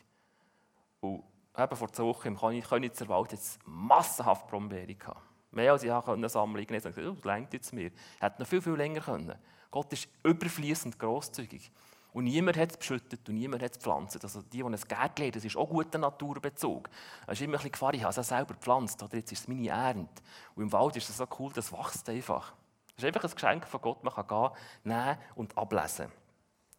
Und 1.00 1.25
eben 1.57 1.76
vor 1.76 1.93
zwei 1.93 2.05
Wochen 2.05 2.29
im 2.29 2.62
Königser 2.62 3.09
Wald 3.09 3.33
jetzt 3.33 3.59
massenhaft 3.67 4.47
Brombeeren 4.49 4.99
gehabt. 4.99 5.23
Mehr 5.50 5.73
als 5.73 5.83
ich 5.83 5.88
sammeln 5.88 6.67
konnte. 6.67 6.76
Ich 6.76 6.83
dachte, 6.83 7.11
oh, 7.11 7.15
das 7.15 7.25
längt 7.25 7.53
jetzt 7.55 7.73
mir. 7.73 7.91
Hätte 8.21 8.43
noch 8.43 8.49
viel, 8.49 8.61
viel 8.61 8.75
länger 8.75 9.00
können. 9.00 9.35
Gott 9.71 9.93
ist 9.93 10.09
überfließend 10.23 10.99
grosszügig. 10.99 11.71
Und 12.12 12.25
niemand 12.25 12.57
hat 12.57 12.71
es 12.71 12.76
beschüttet 12.76 13.29
und 13.29 13.35
niemand 13.35 13.62
hat 13.62 13.73
es 13.73 13.79
gepflanzt. 13.79 14.23
Also 14.23 14.43
die, 14.43 14.59
die 14.59 14.65
ein 14.65 14.73
Gärtchen 14.73 14.99
haben, 14.99 15.33
das 15.33 15.45
ist 15.45 15.57
auch 15.57 15.69
guter 15.69 15.99
Naturbezug. 15.99 16.88
Es 17.26 17.35
ist 17.35 17.43
immer 17.43 17.55
ein 17.55 17.57
bisschen 17.57 17.73
Gefahr, 17.73 17.95
ich 17.95 18.03
habe 18.03 18.21
es 18.21 18.29
selber 18.29 18.55
gepflanzt 18.55 19.03
oder 19.03 19.17
jetzt 19.17 19.33
ist 19.33 19.41
es 19.41 19.49
meine 19.49 19.69
Ernte. 19.69 20.23
Und 20.55 20.65
im 20.65 20.73
Wald 20.73 20.97
ist 20.97 21.09
es 21.09 21.17
so 21.17 21.26
cool, 21.38 21.53
das 21.55 21.73
wächst 21.73 22.09
einfach. 22.09 22.55
Das 22.97 23.05
ist 23.05 23.15
einfach 23.15 23.25
ein 23.25 23.35
Geschenk 23.35 23.67
von 23.69 23.81
Gott, 23.83 24.03
man 24.03 24.15
kann 24.15 24.26
gehen, 24.26 24.50
nehmen 24.85 25.19
und 25.35 25.57
ablesen. 25.57 26.11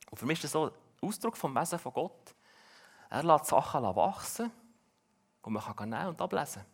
Und 0.09 0.17
für 0.17 0.25
mich 0.25 0.39
ist 0.39 0.45
das 0.45 0.51
so 0.51 0.65
ein 0.65 0.71
Ausdruck 1.01 1.37
vom 1.37 1.55
Wesen 1.55 1.77
von 1.77 1.93
Gott. 1.93 2.35
Er 3.09 3.23
lässt 3.23 3.45
Sachen 3.45 3.83
wachsen 3.83 4.51
und 5.43 5.53
man 5.53 5.63
kann 5.63 5.89
nehmen 5.89 6.07
und 6.07 6.21
ablesen. 6.21 6.65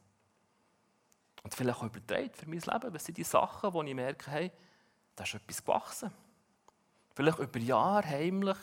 Und 1.43 1.53
vielleicht 1.53 1.77
auch 1.77 1.83
übertragen 1.83 2.31
für 2.33 2.47
mein 2.47 2.59
Leben. 2.59 2.93
Was 2.93 3.03
sind 3.03 3.17
die 3.17 3.23
Sachen, 3.23 3.73
wo 3.73 3.83
ich 3.83 3.93
merke, 3.93 4.31
hey, 4.31 4.51
da 5.15 5.25
ist 5.25 5.33
etwas 5.33 5.63
gewachsen. 5.63 6.11
Vielleicht 7.13 7.39
über 7.39 7.59
Jahre 7.59 8.07
heimlich, 8.07 8.57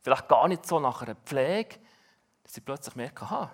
vielleicht 0.00 0.28
gar 0.28 0.48
nicht 0.48 0.66
so 0.66 0.80
nach 0.80 1.00
einer 1.02 1.14
Pflege, 1.14 1.78
dass 2.42 2.56
ich 2.56 2.64
plötzlich 2.64 2.96
merke, 2.96 3.24
aha, 3.24 3.50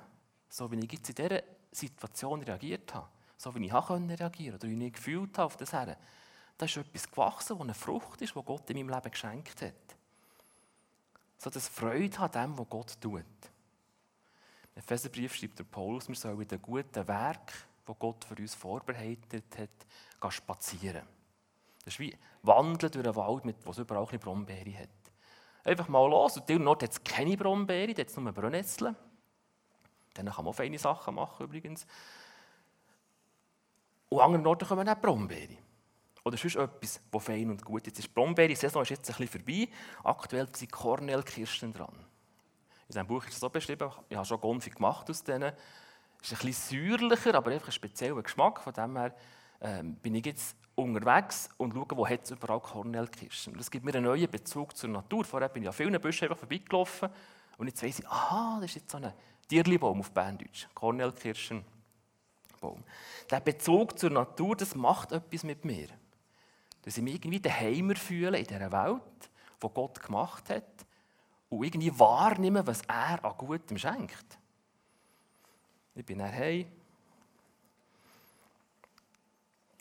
so 0.49 0.71
wie 0.73 0.79
ich 0.79 0.93
jetzt 0.93 1.09
in 1.11 1.15
dieser 1.15 1.43
Situation 1.71 2.43
reagiert 2.43 2.93
habe, 2.95 3.07
so 3.37 3.55
wie 3.55 3.67
ich 3.67 3.73
reagieren 3.73 4.21
konnte 4.21 4.55
oder 4.55 4.69
wie 4.69 4.87
ich 4.87 4.93
gefühlt 4.93 5.39
habe 5.39 5.47
auf 5.47 5.57
das 5.57 5.73
Herren, 5.73 5.97
da 6.61 6.67
ist 6.67 6.77
etwas 6.77 7.11
gewachsen, 7.11 7.57
das 7.57 7.63
eine 7.63 7.75
Frucht 7.75 8.21
ist, 8.21 8.35
die 8.35 8.43
Gott 8.43 8.69
in 8.69 8.77
meinem 8.77 8.95
Leben 8.95 9.11
geschenkt 9.11 9.63
hat. 9.63 9.97
So 11.39 11.49
dass 11.49 11.69
Freude 11.69 12.19
hat 12.19 12.35
dem, 12.35 12.59
was 12.59 12.69
Gott 12.69 13.01
tut. 13.01 13.15
Im 14.75 14.83
Epheserbrief 14.83 15.35
schreibt 15.35 15.59
der 15.59 15.65
Paulus, 15.65 16.09
wir 16.09 16.15
sollen 16.17 16.41
in 16.43 16.49
den 16.49 16.61
guten 16.61 17.09
Werk, 17.09 17.53
die 17.89 17.95
Gott 17.99 18.25
für 18.27 18.35
uns 18.35 18.55
vorbereitet 18.55 19.45
hat, 19.59 20.33
spazieren. 20.33 21.07
Das 21.85 21.95
ist 21.95 22.01
wie 22.01 22.15
Wandeln 22.43 22.93
durch 22.93 23.07
einen 23.07 23.17
Wald, 23.17 23.47
mit, 23.47 23.57
wo 23.65 23.71
es 23.71 23.79
überall 23.79 24.07
eine 24.07 24.19
Brombeere 24.19 24.81
hat. 24.81 24.89
Einfach 25.65 25.89
mal 25.89 26.07
los. 26.09 26.37
Und 26.37 26.51
in 26.51 26.63
Nord 26.63 26.83
hat 26.83 26.93
es 26.93 27.03
keine 27.03 27.39
Brombeere, 27.39 27.95
da 27.95 28.03
hat 28.03 28.09
es 28.09 28.17
nur 28.19 28.33
Brennnesseln. 28.33 28.95
Dann 30.13 30.27
kann 30.27 30.45
man 30.45 30.53
auch 30.53 30.57
feine 30.57 30.79
Sachen 30.79 31.15
machen 31.15 31.45
übrigens. 31.45 31.87
Und 34.11 34.21
an 34.21 34.43
Norden 34.43 34.69
kommen 34.69 34.87
auch 34.87 35.01
Brombeere. 35.01 35.57
Oder 36.25 36.37
sonst 36.37 36.57
etwas, 36.57 37.01
das 37.11 37.25
fein 37.25 37.51
und 37.51 37.65
gut 37.65 37.87
ist. 37.87 37.99
Die 37.99 38.09
Brombeere-Saison 38.09 38.83
ist 38.83 38.91
jetzt 38.91 39.11
ein 39.11 39.17
bisschen 39.17 39.41
vorbei. 39.41 39.69
Aktuell 40.05 40.49
sind 40.55 40.71
Kornelkirschen 40.71 41.73
dran. 41.73 41.95
In 41.95 42.95
diesem 42.95 43.07
Buch 43.07 43.25
ist 43.25 43.35
es 43.35 43.41
so 43.41 43.49
beschrieben, 43.49 43.91
ich 44.09 44.17
habe 44.17 44.27
schon 44.27 44.41
Gonfi 44.41 44.71
gemacht 44.71 45.09
aus 45.09 45.23
denen. 45.23 45.53
Es 46.23 46.33
ist 46.33 46.41
ein 46.41 46.47
bisschen 46.47 46.99
säuerlicher, 46.99 47.35
aber 47.35 47.53
einfach 47.53 47.69
ein 47.69 47.73
spezieller 47.73 48.23
Geschmack. 48.23 48.61
Von 48.61 48.73
dem 48.73 48.97
her 48.97 49.15
ähm, 49.61 49.95
bin 49.97 50.15
ich 50.15 50.27
jetzt 50.27 50.57
unterwegs 50.75 51.49
und 51.57 51.73
schaue, 51.73 51.87
wo 51.97 52.07
es 52.07 52.31
überall 52.31 52.61
Kornelkirschen. 52.61 53.57
Das 53.57 53.71
gibt 53.71 53.85
mir 53.85 53.95
einen 53.95 54.05
neuen 54.05 54.31
Bezug 54.31 54.77
zur 54.77 54.91
Natur. 54.91 55.25
Vorher 55.25 55.49
bin 55.49 55.63
ich 55.63 55.69
an 55.69 55.75
vielen 55.75 56.01
Büschen 56.01 56.25
einfach 56.25 56.39
vorbeigelaufen 56.39 57.09
und 57.59 57.67
jetzt 57.67 57.83
weiss 57.83 57.99
ich, 57.99 58.09
aha, 58.09 58.59
das 58.61 58.71
ist 58.71 58.77
jetzt 58.77 58.91
so 58.91 58.99
ein 58.99 59.13
Tierlibaum 59.49 60.01
auf 60.01 60.11
Berndeutsch. 60.11 60.67
Kornelkirschenbaum. 60.75 61.65
Der 63.31 63.41
Bezug 63.41 63.99
zur 63.99 64.11
Natur, 64.11 64.57
das 64.57 64.75
macht 64.75 65.13
etwas 65.13 65.45
mit 65.45 65.65
mir. 65.65 65.89
Dass 66.83 66.97
ich 66.97 67.03
mich 67.03 67.15
irgendwie 67.15 67.41
daheim 67.41 67.95
fühle 67.95 68.39
in 68.39 68.47
dieser 68.47 68.73
Welt, 68.73 69.31
die 69.63 69.69
Gott 69.69 70.03
gemacht 70.03 70.49
hat 70.49 70.87
und 71.51 71.65
irgendwie 71.65 71.99
wahrnehme, 71.99 72.67
was 72.67 72.83
er 72.83 73.23
an 73.25 73.37
Gutem 73.37 73.77
schenkt. 73.77 74.39
Ich 75.95 76.07
bin 76.07 76.19
dann 76.19 76.33
heim, 76.33 76.67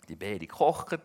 die 0.09 0.15
Beere 0.15 0.39
gekocht. 0.39 0.99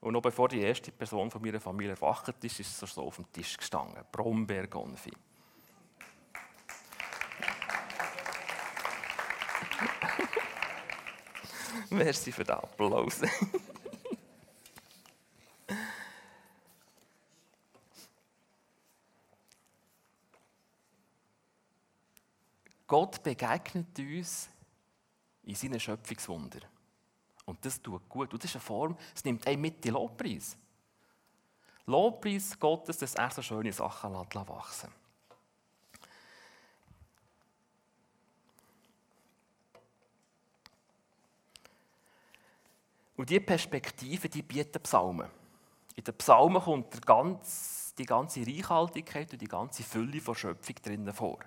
Und 0.00 0.12
noch 0.12 0.22
bevor 0.22 0.48
die 0.48 0.60
erste 0.60 0.92
Person 0.92 1.28
von 1.30 1.42
meiner 1.42 1.58
Familie 1.58 1.94
erwacht 1.94 2.32
ist, 2.44 2.60
ist 2.60 2.80
es 2.82 2.94
so 2.94 3.02
auf 3.02 3.16
dem 3.16 3.32
Tisch 3.32 3.56
gestanden. 3.56 4.04
Brombeergonfi. 4.12 5.10
Merci 11.90 12.30
für 12.30 12.44
den 12.44 12.54
Applaus. 12.54 13.22
Gott 22.88 23.22
begegnet 23.22 23.98
uns 23.98 24.48
in 25.44 25.54
seinen 25.54 25.78
Schöpfungswunder. 25.78 26.60
Und 27.44 27.64
das 27.64 27.80
tut 27.80 28.08
gut. 28.08 28.32
Und 28.32 28.42
das 28.42 28.50
ist 28.50 28.56
eine 28.56 28.64
Form, 28.64 28.96
es 29.14 29.24
nimmt 29.24 29.46
einen 29.46 29.60
mit 29.60 29.84
in 29.84 29.92
Lobpreis. 29.92 30.56
Lobpreis 31.86 32.58
Gottes, 32.58 32.98
dass 32.98 33.14
er 33.14 33.30
so 33.30 33.42
schöne 33.42 33.72
Sachen 33.72 34.12
wachsen 34.12 34.90
Und 43.16 43.28
diese 43.28 43.40
Perspektive, 43.40 44.28
die 44.28 44.42
bieten 44.42 44.80
Psalmen. 44.82 45.28
In 45.96 46.04
den 46.04 46.14
Psalmen 46.14 46.62
kommt 46.62 46.94
die 47.98 48.04
ganze 48.04 48.46
Reichhaltigkeit 48.46 49.32
und 49.32 49.42
die 49.42 49.48
ganze 49.48 49.82
Fülle 49.82 50.20
von 50.20 50.36
Schöpfung 50.36 50.76
drinnen 50.76 51.12
vor. 51.12 51.40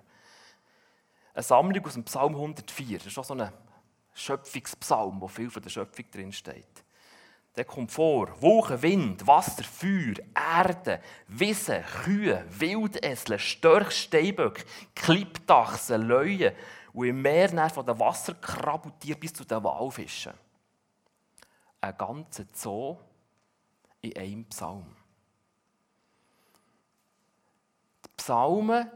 Eine 1.34 1.44
Sammlung 1.44 1.86
aus 1.86 1.94
dem 1.94 2.04
Psalm 2.04 2.36
104, 2.36 2.98
das 2.98 3.08
ist 3.08 3.18
auch 3.18 3.26
so 3.26 3.34
eine 3.34 3.54
Schöpfungspsalm, 4.14 5.22
wo 5.22 5.28
viel 5.28 5.50
von 5.50 5.62
der 5.62 5.70
Schöpfung 5.70 6.06
drin 6.12 6.32
steht. 6.32 6.84
Der 7.56 7.66
kommt 7.66 7.92
vor, 7.92 8.42
Wolken, 8.42 8.82
Wind, 8.82 9.28
Wasser, 9.28 9.64
Feuer, 9.64 10.16
Erde, 10.34 11.02
Wiesen, 11.28 11.84
Kühe, 12.04 12.46
Wildesel, 12.50 13.40
Störch, 13.40 13.92
Steinböck, 13.92 14.66
Klippdachsen, 14.96 16.02
Löwen 16.02 16.54
und 16.94 17.08
im 17.08 17.22
Meer 17.22 17.70
von 17.70 17.86
den 17.86 18.00
Wasserkrabbeltieren 18.00 19.20
bis 19.20 19.34
zu 19.34 19.44
den 19.44 19.64
Walfischen. 19.64 20.34
einen 21.82 21.98
ganzen 21.98 22.48
Zoo 22.54 22.98
in 24.02 24.16
einem 24.16 24.46
Psalm. 24.46 24.96
Die 28.06 28.10
Psalmen 28.18 28.90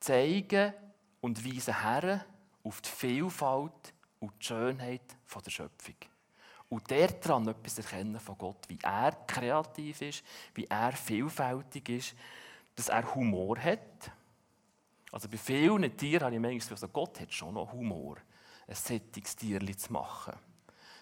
zeigen 0.00 0.72
und 1.22 1.46
weisen 1.46 1.80
her 1.80 2.26
auf 2.62 2.82
die 2.82 2.90
Vielfalt 2.90 3.94
und 4.20 4.32
die 4.38 4.44
Schönheit 4.44 5.16
der 5.34 5.50
Schöpfung. 5.50 5.94
Und 6.68 6.90
daran 6.90 7.48
etwas 7.48 7.78
erkennen 7.78 8.20
von 8.20 8.36
Gott, 8.36 8.68
wie 8.68 8.78
er 8.82 9.12
kreativ 9.26 10.02
ist, 10.02 10.24
wie 10.54 10.66
er 10.66 10.92
vielfältig 10.92 11.88
ist, 11.88 12.14
dass 12.74 12.88
er 12.88 13.14
Humor 13.14 13.58
hat. 13.58 14.10
Also 15.10 15.28
bei 15.28 15.36
vielen 15.36 15.96
Tieren 15.96 16.24
habe 16.24 16.34
ich 16.34 16.40
manchmal 16.40 16.58
gesagt, 16.58 16.82
also 16.82 16.88
Gott 16.88 17.20
hat 17.20 17.32
schon 17.32 17.54
noch 17.54 17.72
Humor, 17.72 18.16
ein 18.66 18.74
sättiges 18.74 19.36
Tierchen 19.36 19.78
zu 19.78 19.92
machen. 19.92 20.34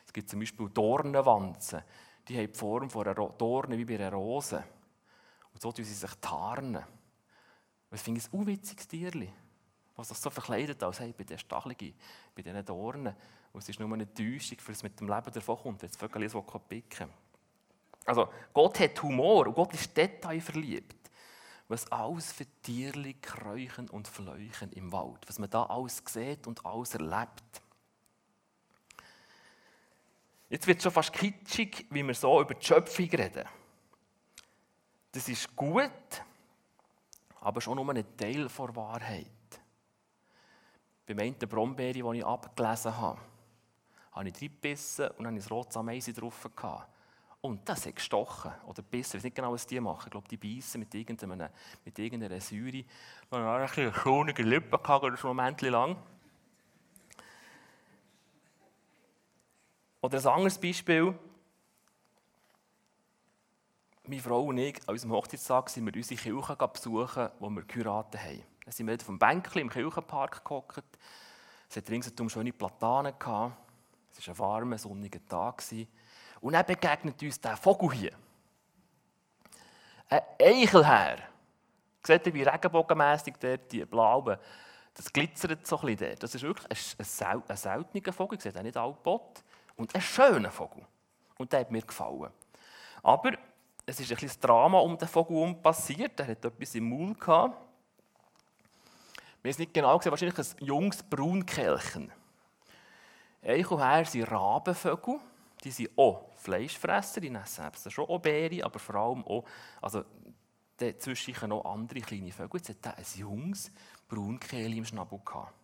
Es 0.07 0.13
gibt 0.13 0.29
zum 0.29 0.41
Beispiel 0.41 0.69
Dornenwanzen, 0.69 1.83
die 2.29 2.37
haben 2.37 2.53
die 2.53 2.59
Form 2.59 2.91
von 2.91 3.07
einer 3.07 3.29
Dorne 3.31 3.79
wie 3.79 3.85
bei 3.85 3.95
einer 3.95 4.13
Rose. 4.13 4.63
Und 5.53 5.63
so 5.63 5.73
tun 5.73 5.85
sie 5.85 5.95
sich 5.95 6.15
tarnen. 6.21 6.85
Und 7.91 7.97
ich 7.97 8.01
finde 8.01 8.21
es 8.21 8.27
ein 8.27 8.41
unwitziges 8.41 8.89
Tierchen, 8.89 9.33
was 10.01 10.09
sich 10.09 10.19
so 10.19 10.31
verkleidet, 10.31 10.83
als 10.83 11.01
hey, 11.01 11.15
bei 11.17 11.25
den 11.25 11.39
Stacheln, 11.39 11.77
bei 12.35 12.43
diesen 12.43 12.65
Dornen. 12.65 13.15
Und 13.53 13.63
es 13.63 13.69
ist 13.69 13.79
nur 13.79 13.93
eine 13.93 14.13
Täuschung, 14.13 14.59
für 14.59 14.73
es 14.73 14.83
mit 14.83 14.99
dem 14.99 15.09
Leben 15.09 15.33
davon 15.33 15.59
kommt, 15.59 15.83
wenn 15.83 15.89
das 15.89 15.97
Vögel 15.97 16.29
so 16.29 16.41
picken 16.43 17.11
Also, 18.07 18.29
Gott 18.53 18.81
hat 18.81 19.03
Humor 19.03 19.47
und 19.47 19.55
Gott 19.55 19.75
ist 19.75 19.97
detailverliebt. 19.97 21.11
Was 21.69 21.91
alles 21.93 22.33
für 22.33 22.47
Tierli 22.63 23.15
kräuchen 23.15 23.89
und 23.91 24.09
fleuchen 24.09 24.73
im 24.73 24.91
Wald. 24.91 25.21
Was 25.27 25.39
man 25.39 25.51
da 25.51 25.65
alles 25.65 26.03
sieht 26.07 26.47
und 26.47 26.65
alles 26.65 26.95
erlebt. 26.95 27.63
Jetzt 30.49 30.67
wird 30.67 30.79
es 30.79 30.83
schon 30.83 30.93
fast 30.93 31.13
kitschig, 31.13 31.87
wie 31.91 32.03
wir 32.03 32.15
so 32.15 32.41
über 32.41 32.55
die 32.55 32.67
Schöpfung 32.67 33.09
reden. 33.11 33.47
Das 35.13 35.29
ist 35.29 35.55
gut, 35.55 35.91
aber 37.41 37.61
schon 37.61 37.77
nur 37.77 37.89
ein 37.95 38.17
Teil 38.17 38.49
der 38.49 38.77
Wahrheit. 38.77 39.31
Beim 41.11 41.19
einen 41.19 41.35
Brombeere, 41.35 41.93
die 42.13 42.19
ich 42.19 42.25
abgelesen 42.25 42.97
habe, 42.97 43.19
habe 44.13 44.29
ich 44.29 44.35
reingebissen 44.37 45.09
und 45.19 45.25
dann 45.25 45.35
ein 45.35 45.43
rotes 45.43 45.77
Ameisen 45.77 46.15
drauf. 46.15 46.49
Gehabt. 46.55 46.89
Und 47.41 47.69
das 47.69 47.85
hat 47.85 47.97
gestochen 47.97 48.53
oder 48.65 48.81
bissen. 48.83 49.17
Ich 49.17 49.21
weiß 49.21 49.25
nicht 49.25 49.35
genau, 49.35 49.53
was 49.53 49.67
die 49.67 49.81
machen. 49.81 50.05
Ich 50.05 50.11
glaube, 50.13 50.29
die 50.29 50.37
beißen 50.37 50.79
mit, 50.79 50.95
irgendeiner, 50.95 51.51
mit 51.85 51.99
irgendeiner 51.99 52.41
Säure. 52.41 52.85
Dann 53.29 53.43
habe 53.43 53.65
ich 53.65 53.79
ein 53.79 53.93
schonige 53.93 54.45
Lippen 54.45 54.81
gehabt, 54.81 55.05
ein 55.05 55.17
Moment 55.21 55.61
lang. 55.63 55.97
Oder 60.03 60.19
ein 60.19 60.27
anderes 60.29 60.61
Beispiel. 60.61 61.19
Meine 64.05 64.23
Frau 64.23 64.45
und 64.45 64.59
ich, 64.59 64.81
an 64.87 64.93
unserem 64.93 65.11
Hochzeitstag, 65.11 65.71
sind 65.71 65.87
wir 65.87 65.97
unsere 65.97 66.21
Kirche 66.21 66.69
besuchen, 66.69 67.31
wo 67.41 67.51
wir 67.51 67.65
geheiratet 67.65 68.23
haben. 68.23 68.50
Dann 68.65 68.73
sind 68.73 68.87
wir 68.87 68.95
auf 68.95 69.07
dem 69.07 69.19
Bänkchen 69.19 69.63
im 69.63 69.71
Kirchenpark 69.71 70.45
gehockt. 70.45 70.99
Es 71.69 71.77
hat 71.77 71.89
ringsherum 71.89 72.29
schöne 72.29 72.53
Platanen 72.53 73.19
gehabt. 73.19 73.57
Es 74.17 74.27
war 74.27 74.35
ein 74.35 74.39
warmer, 74.39 74.79
sonniger 74.79 75.25
Tag. 75.27 75.63
Und 76.41 76.53
dann 76.53 76.67
begegnet 76.67 77.23
uns 77.23 77.41
der 77.41 77.57
Vogel 77.57 77.93
hier. 77.93 78.13
Ein 80.09 80.23
Eichelherr. 80.41 81.19
Seht 82.03 82.27
ihr, 82.27 82.35
wie 82.35 82.43
regenbogenmässig 82.43 83.35
dort 83.39 83.71
die 83.71 83.85
blauen, 83.85 84.39
das 84.95 85.13
glitzert 85.13 85.67
so 85.67 85.79
ein 85.81 85.97
dort. 85.97 86.23
Das 86.23 86.35
ist 86.35 86.43
wirklich 86.43 86.67
ein, 86.71 87.45
ein, 87.49 87.57
seltener 87.57 88.13
Vogel, 88.13 88.37
ich 88.37 88.43
sehe 88.43 88.53
den 88.53 88.65
nicht 88.65 88.77
altbot. 88.77 89.45
Und 89.77 89.95
ein 89.95 90.01
schöner 90.01 90.51
Vogel. 90.51 90.85
Und 91.39 91.53
der 91.53 91.61
hat 91.61 91.71
mir 91.71 91.83
gefallen. 91.83 92.31
Aber 93.03 93.33
es 93.87 94.01
ist 94.01 94.11
ein 94.11 94.17
bisschen 94.17 94.41
Drama 94.41 94.79
um 94.81 94.99
den 94.99 95.09
Vogel 95.09 95.37
herum 95.37 95.63
passiert. 95.63 96.19
Er 96.21 96.29
hat 96.29 96.45
etwas 96.45 96.75
im 96.75 96.89
Maul 96.89 97.15
gehabt. 97.15 97.57
Wir 99.43 99.49
haben 99.49 99.53
es 99.53 99.59
nicht 99.59 99.73
genau 99.73 99.97
gesehen, 99.97 100.11
wahrscheinlich 100.11 100.39
ein 100.39 100.67
junges 100.67 101.03
Braunkelchen. 101.03 102.13
Eichelherr 103.43 104.05
sind 104.05 104.31
Rabenvögel. 104.31 105.19
Die 105.65 105.71
sind 105.71 105.91
auch 105.97 106.27
Fleischfresser, 106.37 107.21
die 107.21 107.35
essen 107.35 107.91
schon 107.91 108.07
auch 108.07 108.19
Beere, 108.19 108.65
aber 108.65 108.79
vor 108.79 108.95
allem 108.97 109.25
auch, 109.25 109.45
also 109.81 110.05
dazwischen 110.77 111.49
noch 111.49 111.65
andere 111.65 112.01
kleine 112.01 112.33
Vögel. 112.33 112.61
Jetzt 112.61 112.69
hat 112.71 112.95
er 112.95 112.99
ein 112.99 113.05
junges 113.15 113.71
Braunkehl 114.09 114.77
im 114.77 114.85
Schnabel 114.85 115.21
gehabt. 115.25 115.55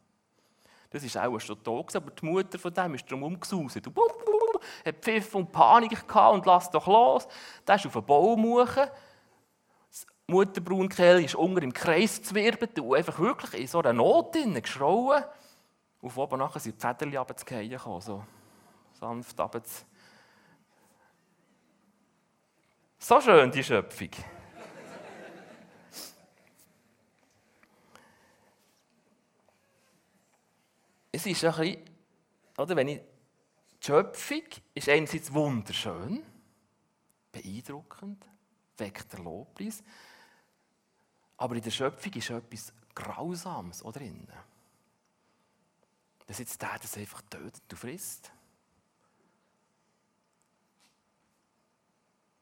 Das 0.88 1.14
war 1.14 1.28
auch 1.28 1.38
schon 1.38 1.58
da, 1.62 1.70
aber 1.70 2.10
die 2.10 2.24
Mutter 2.24 2.58
von 2.58 2.72
dem 2.72 2.94
ist 2.94 3.04
darum 3.10 3.24
umgesaust. 3.24 3.76
Und 3.76 3.96
hat 4.86 4.96
Pfiff 5.02 5.34
und 5.34 5.52
Panik 5.52 6.06
gehabt 6.06 6.34
und 6.34 6.46
lasst 6.46 6.72
doch 6.72 6.86
los. 6.86 7.28
Der 7.66 7.74
ist 7.74 7.86
auf 7.86 7.92
den 7.92 8.06
Baum 8.06 8.42
hoch. 8.44 8.76
Das 10.28 10.34
Mutterbraunkehl 10.34 11.24
ist 11.24 11.36
unter 11.36 11.62
im 11.62 11.72
Kreis 11.72 12.16
gezwirbelt 12.16 12.76
und 12.80 12.96
einfach 12.96 13.16
wirklich 13.20 13.60
in 13.60 13.66
so 13.68 13.78
einer 13.78 13.92
Not 13.92 14.32
geschrauen. 14.32 15.22
Auf 16.02 16.16
oben 16.16 16.38
nachher 16.38 16.58
sind 16.58 16.82
die 16.82 16.86
Federchen 16.86 17.16
runtergefallen, 17.16 18.00
so 18.00 18.24
sanft 18.98 19.38
runter. 19.38 19.62
So 22.98 23.20
schön, 23.20 23.52
die 23.52 23.62
Schöpfung. 23.62 24.10
es 31.12 31.24
ist 31.24 31.44
ein 31.44 31.54
bisschen, 31.54 31.84
oder, 32.58 32.74
wenn 32.74 32.88
ich, 32.88 33.00
die 33.80 33.86
Schöpfung 33.86 34.42
ist 34.74 34.88
einerseits 34.88 35.32
wunderschön, 35.32 36.24
beeindruckend, 37.30 38.26
weckt 38.76 39.12
der 39.12 39.20
Lobpreis, 39.20 39.84
aber 41.36 41.54
in 41.54 41.62
der 41.62 41.70
Schöpfung 41.70 42.12
ist 42.14 42.30
etwas 42.30 42.72
Grausames 42.94 43.80
drin. 43.80 44.26
Das 46.26 46.40
ist 46.40 46.50
jetzt 46.50 46.62
der, 46.62 46.78
der 46.78 47.00
einfach 47.00 47.22
tötet 47.22 47.62
und 47.70 47.78
frisst. 47.78 48.32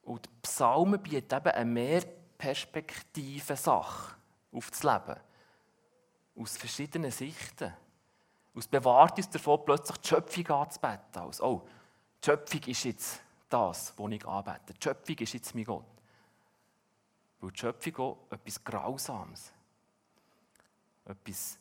Und 0.03 0.27
die 0.27 0.31
Psalmen 0.43 1.03
bieten 1.03 1.35
eben 1.35 1.49
eine 1.49 1.71
mehr 1.71 2.05
perspektive 2.39 3.57
Sache 3.57 4.17
auf 4.53 4.71
das 4.71 4.83
Leben. 4.83 5.21
Aus 6.37 6.57
verschiedenen 6.57 7.11
Sichten. 7.11 7.73
Aus 8.55 8.67
bewahrt 8.67 9.17
uns 9.17 9.31
davon, 9.31 9.65
plötzlich 9.65 9.97
die 9.99 10.09
Schöpfung 10.09 10.47
anzubeten. 10.49 11.23
Als, 11.23 11.41
oh, 11.41 11.67
die 12.23 12.27
Schöpfung 12.27 12.61
ist 12.63 12.85
jetzt 12.85 13.21
das, 13.49 13.95
was 13.97 14.13
ich 14.13 14.27
anbete. 14.27 14.75
Die 14.75 14.83
Schöpfung 14.83 15.17
ist 15.17 15.33
jetzt 15.33 15.55
mein 15.55 15.65
Gott. 15.65 15.94
Weil 17.45 17.53
die 17.53 17.59
Schöpfung 17.59 17.97
auch 17.97 18.19
etwas 18.31 18.65
Grausames, 18.65 19.53
etwas 21.05 21.59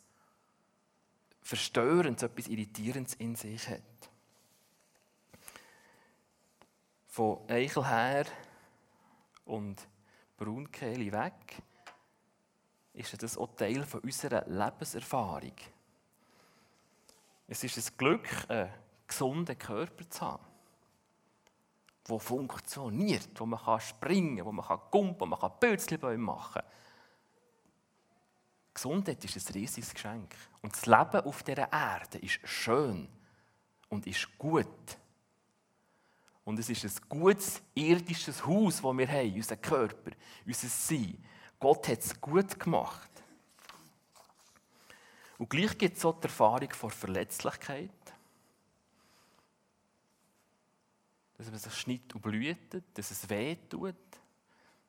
Verstörendes, 1.41 2.23
etwas 2.23 2.47
Irritierendes 2.47 3.15
in 3.15 3.35
sich 3.35 3.67
hat. 3.67 3.81
Von 7.07 7.49
Eichel 7.49 7.85
her 7.85 8.25
und 9.43 9.85
Braunkehle 10.37 11.11
weg 11.11 11.61
ist 12.93 13.21
das 13.21 13.37
auch 13.37 13.53
Teil 13.57 13.85
unserer 14.03 14.47
Lebenserfahrung. 14.47 15.55
Es 17.45 17.61
ist 17.61 17.77
ein 17.77 17.97
Glück, 17.97 18.29
einen 18.47 18.71
gesunden 19.05 19.59
Körper 19.59 20.09
zu 20.09 20.21
haben, 20.21 20.45
der 22.07 22.19
funktioniert, 22.19 23.29
wo 23.39 23.45
man 23.45 23.59
kann 23.59 23.79
springen 23.79 24.37
kann, 24.37 24.45
wo 24.45 24.51
man 24.51 24.79
gumpen 24.91 25.29
kann, 25.29 25.31
wo 25.31 25.47
man 25.47 25.59
Pölzchenbäume 25.59 26.23
machen 26.23 26.61
kann. 26.61 26.71
Gesundheit 28.73 29.23
ist 29.23 29.35
ein 29.35 29.53
riesiges 29.53 29.93
Geschenk. 29.93 30.35
Und 30.61 30.73
das 30.73 30.85
Leben 30.85 31.25
auf 31.25 31.43
dieser 31.43 31.71
Erde 31.71 32.17
ist 32.17 32.39
schön 32.43 33.07
und 33.89 34.07
ist 34.07 34.27
gut. 34.37 34.97
Und 36.43 36.59
es 36.59 36.69
ist 36.69 36.83
ein 36.83 37.09
gutes 37.09 37.61
irdisches 37.73 38.45
Haus, 38.45 38.81
das 38.81 38.97
wir 38.97 39.07
haben, 39.07 39.33
unser 39.33 39.57
Körper, 39.57 40.11
unser 40.45 40.67
Sein. 40.67 41.23
Gott 41.59 41.87
hat 41.87 41.99
es 41.99 42.19
gut 42.19 42.59
gemacht. 42.59 43.09
Und 45.37 45.49
gleich 45.49 45.77
gibt 45.77 45.97
es 45.97 46.05
auch 46.05 46.19
die 46.19 46.23
Erfahrung 46.23 46.69
von 46.71 46.89
Verletzlichkeit. 46.89 47.89
Dass 51.43 51.51
man 51.51 51.59
sich 51.59 51.73
schneidet 51.73 52.15
und 52.15 52.21
blüht, 52.21 52.81
dass 52.93 53.11
es 53.11 53.29
weh 53.29 53.57
tut, 53.69 53.95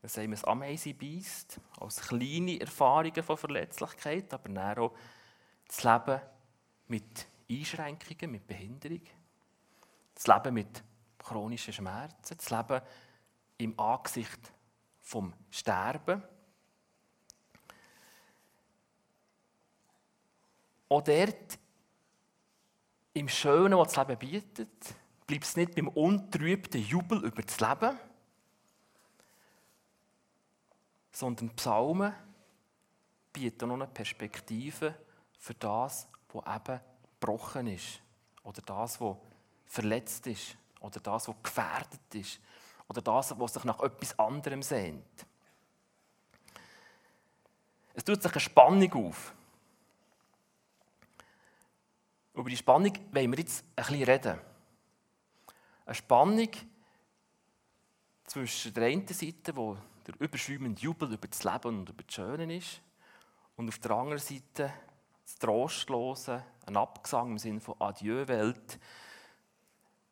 dass 0.00 0.18
einem 0.18 0.34
ein 0.34 0.44
Ameisen 0.44 0.96
beißt, 0.96 1.58
als 1.80 2.00
kleine 2.00 2.60
Erfahrungen 2.60 3.24
von 3.24 3.36
Verletzlichkeit, 3.36 4.32
aber 4.32 4.48
dann 4.48 4.78
auch 4.78 4.92
das 5.66 5.82
Leben 5.82 6.20
mit 6.86 7.26
Einschränkungen, 7.50 8.30
mit 8.30 8.46
Behinderung, 8.46 9.00
das 10.14 10.28
Leben 10.28 10.54
mit 10.54 10.84
chronischen 11.18 11.72
Schmerzen, 11.72 12.36
das 12.36 12.50
Leben 12.50 12.82
im 13.58 13.80
Angesicht 13.80 14.52
vom 15.02 15.34
Sterben. 15.50 16.22
Auch 20.88 21.02
dort, 21.02 21.58
im 23.12 23.28
Schönen, 23.28 23.76
was 23.76 23.92
das 23.92 24.06
Leben 24.06 24.18
bietet, 24.20 24.94
bleibt 25.26 25.44
es 25.44 25.56
nicht 25.56 25.74
beim 25.74 25.88
untrübten 25.88 26.80
Jubel 26.82 27.24
über 27.24 27.42
das 27.42 27.60
Leben, 27.60 27.98
sondern 31.12 31.50
Psalmen 31.50 32.12
bieten 33.32 33.68
noch 33.68 33.74
eine 33.74 33.86
Perspektive 33.86 34.94
für 35.38 35.54
das, 35.54 36.08
was 36.32 36.56
eben 36.56 36.80
gebrochen 37.20 37.66
ist. 37.68 38.00
Oder 38.42 38.62
das, 38.62 39.00
was 39.00 39.16
verletzt 39.66 40.26
ist. 40.26 40.56
Oder 40.80 41.00
das, 41.00 41.28
was 41.28 41.36
gefährdet 41.42 42.14
ist. 42.14 42.40
Oder 42.88 43.00
das, 43.00 43.38
was 43.38 43.54
sich 43.54 43.64
nach 43.64 43.80
etwas 43.80 44.18
anderem 44.18 44.62
sehnt. 44.62 45.26
Es 47.94 48.04
tut 48.04 48.22
sich 48.22 48.32
eine 48.32 48.40
Spannung 48.40 48.92
auf. 49.06 49.34
Über 52.34 52.50
die 52.50 52.56
Spannung 52.56 52.92
wollen 53.12 53.30
wir 53.30 53.38
jetzt 53.38 53.64
ein 53.76 53.84
bisschen 53.84 54.02
reden. 54.02 54.53
Eine 55.86 55.94
Spannung 55.94 56.48
zwischen 58.24 58.72
der 58.72 58.84
einen 58.84 59.06
Seite, 59.06 59.54
wo 59.54 59.76
der 60.06 60.18
überschwemmende 60.18 60.80
Jubel 60.80 61.12
über 61.12 61.28
das 61.28 61.44
Leben 61.44 61.80
und 61.80 61.88
über 61.90 62.02
das 62.02 62.14
Schöne 62.14 62.56
ist, 62.56 62.80
und 63.56 63.68
auf 63.68 63.78
der 63.78 63.90
anderen 63.92 64.18
Seite 64.18 64.72
das 65.24 65.36
Trostlose, 65.36 66.44
ein 66.66 66.76
Abgesang 66.76 67.32
im 67.32 67.38
Sinne 67.38 67.60
von 67.60 67.80
Adieu 67.80 68.26
Welt, 68.26 68.78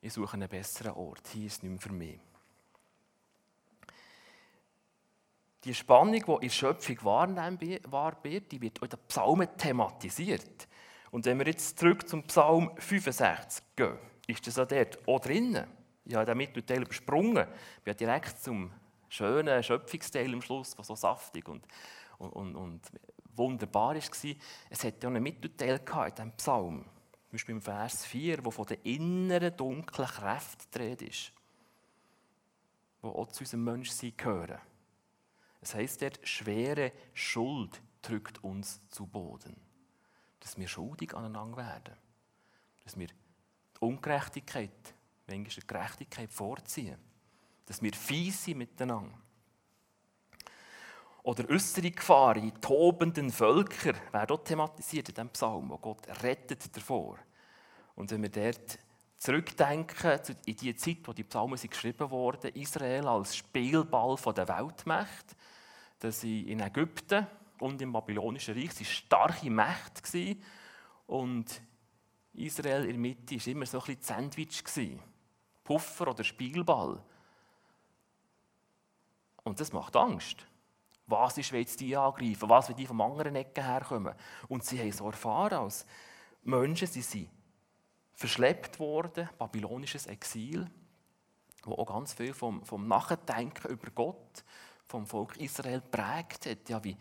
ich 0.00 0.12
suche 0.12 0.34
einen 0.34 0.48
besseren 0.48 0.92
Ort, 0.92 1.26
hier 1.28 1.46
ist 1.46 1.54
es 1.54 1.62
nicht 1.62 1.70
mehr 1.70 1.80
für 1.80 1.92
mich. 1.92 2.20
Die 5.64 5.74
Spannung, 5.74 6.12
die 6.14 6.32
in 6.32 6.40
der 6.40 6.48
Schöpfung 6.50 7.04
wahrnehmbar 7.04 8.16
wird, 8.22 8.50
die 8.50 8.60
wird 8.60 8.78
auch 8.78 8.84
in 8.84 8.90
den 8.90 8.98
Psalmen 9.06 9.56
thematisiert. 9.56 10.68
Und 11.12 11.24
wenn 11.24 11.38
wir 11.38 11.46
jetzt 11.46 11.78
zurück 11.78 12.08
zum 12.08 12.24
Psalm 12.24 12.72
65 12.78 13.64
gehen, 13.76 13.98
ist 14.26 14.46
das 14.46 14.58
auch 14.58 14.66
dort 14.66 15.06
auch 15.06 15.20
drinnen. 15.20 15.66
Ich 16.04 16.14
habe 16.14 16.26
den 16.26 16.36
Mittelteil 16.36 16.82
übersprungen. 16.82 17.46
Ich 17.78 17.84
bin 17.84 17.96
direkt 17.96 18.42
zum 18.42 18.72
schönen 19.08 19.62
Schöpfungsteil 19.62 20.32
am 20.32 20.42
Schluss, 20.42 20.74
der 20.74 20.84
so 20.84 20.94
saftig 20.94 21.48
und, 21.48 21.66
und, 22.18 22.32
und, 22.32 22.56
und 22.56 22.92
wunderbar 23.34 23.94
war. 23.94 23.96
Es 23.96 24.84
hat 24.84 25.02
ja 25.02 25.08
einen 25.08 25.22
Mittelteil 25.22 25.78
in 25.78 26.14
diesem 26.14 26.32
Psalm. 26.32 26.84
Zum 26.84 27.32
Beispiel 27.32 27.54
im 27.54 27.62
Vers 27.62 28.04
4, 28.06 28.44
wo 28.44 28.50
von 28.50 28.66
den 28.66 28.80
inneren 28.82 29.56
dunklen 29.56 30.06
Kräften 30.06 30.66
die 30.74 30.78
Rede 30.78 31.06
ist. 31.06 31.32
Die 33.02 33.06
auch 33.06 33.28
zu 33.28 33.40
unserem 33.40 33.64
Menschsein 33.64 34.12
gehören. 34.16 34.60
Es 35.60 35.74
heisst 35.74 36.02
dort, 36.02 36.20
schwere 36.26 36.92
Schuld 37.14 37.80
drückt 38.02 38.42
uns 38.42 38.86
zu 38.88 39.06
Boden. 39.06 39.56
Dass 40.40 40.58
wir 40.58 40.68
schuldig 40.68 41.14
aneinander 41.14 41.56
werden. 41.56 41.96
Dass 42.84 42.98
wir 42.98 43.08
Ungerechtigkeit, 43.82 44.94
manchmal 45.26 45.48
die 45.48 45.66
Gerechtigkeit 45.66 46.32
vorziehen. 46.32 46.98
Dass 47.66 47.82
wir 47.82 47.92
fies 47.92 48.44
sind 48.44 48.58
miteinander. 48.58 49.18
Oder 51.24 51.48
äußere 51.48 51.90
Gefahren, 51.90 52.42
die 52.42 52.60
tobenden 52.60 53.30
Völker, 53.30 53.94
werden 54.10 54.36
auch 54.36 54.42
thematisiert 54.42 55.08
in 55.08 55.14
diesem 55.14 55.28
Psalm, 55.30 55.70
wo 55.70 55.78
Gott 55.78 56.06
rettet 56.22 56.76
davor. 56.76 57.18
Und 57.94 58.10
wenn 58.10 58.22
wir 58.22 58.28
dort 58.28 58.78
zurückdenken 59.18 60.20
in 60.46 60.56
die 60.56 60.74
Zeit, 60.74 60.98
wo 61.04 61.12
die 61.12 61.22
Psalmen 61.22 61.60
geschrieben 61.60 62.10
wurden, 62.10 62.52
Israel 62.54 63.06
als 63.06 63.36
Spielball 63.36 64.16
der 64.34 64.48
Weltmacht, 64.48 65.36
dass 66.00 66.22
sie 66.22 66.50
in 66.50 66.58
Ägypten 66.58 67.28
und 67.60 67.80
im 67.80 67.92
Babylonischen 67.92 68.54
Reich 68.54 68.72
sie 68.72 68.84
starke 68.84 69.48
Mächte 69.48 70.02
waren 70.12 70.42
und 71.06 71.62
Israel 72.34 72.84
in 72.84 72.90
der 72.90 72.98
Mitte 72.98 73.36
war 73.36 73.46
immer 73.46 73.66
so 73.66 73.78
ein 73.80 73.84
bisschen 73.84 74.02
Sandwich. 74.02 74.62
Puffer 75.64 76.08
oder 76.08 76.24
Spielball. 76.24 77.02
Und 79.44 79.60
das 79.60 79.72
macht 79.72 79.96
Angst. 79.96 80.46
Was 81.06 81.36
ist, 81.36 81.52
wenn 81.52 81.60
jetzt 81.60 81.80
die 81.80 81.96
angreifen? 81.96 82.48
Was, 82.48 82.68
wenn 82.68 82.76
die 82.76 82.86
vom 82.86 83.00
anderen 83.00 83.36
Ecken 83.36 83.64
herkommen? 83.64 84.14
Und 84.48 84.64
sie 84.64 84.80
haben 84.80 84.92
so 84.92 85.06
erfahren 85.06 85.58
als 85.58 85.86
Menschen, 86.42 86.88
sie 86.88 87.02
sind 87.02 87.28
verschleppt 88.14 88.78
worden, 88.78 89.28
babylonisches 89.38 90.06
Exil, 90.06 90.70
wo 91.64 91.74
auch 91.74 91.86
ganz 91.86 92.14
viel 92.14 92.34
vom, 92.34 92.64
vom 92.64 92.86
Nachdenken 92.86 93.68
über 93.68 93.90
Gott, 93.90 94.44
vom 94.86 95.06
Volk 95.06 95.36
Israel 95.36 95.80
prägt 95.80 96.46
hat. 96.46 96.68
Ja, 96.68 96.82
wie, 96.84 96.96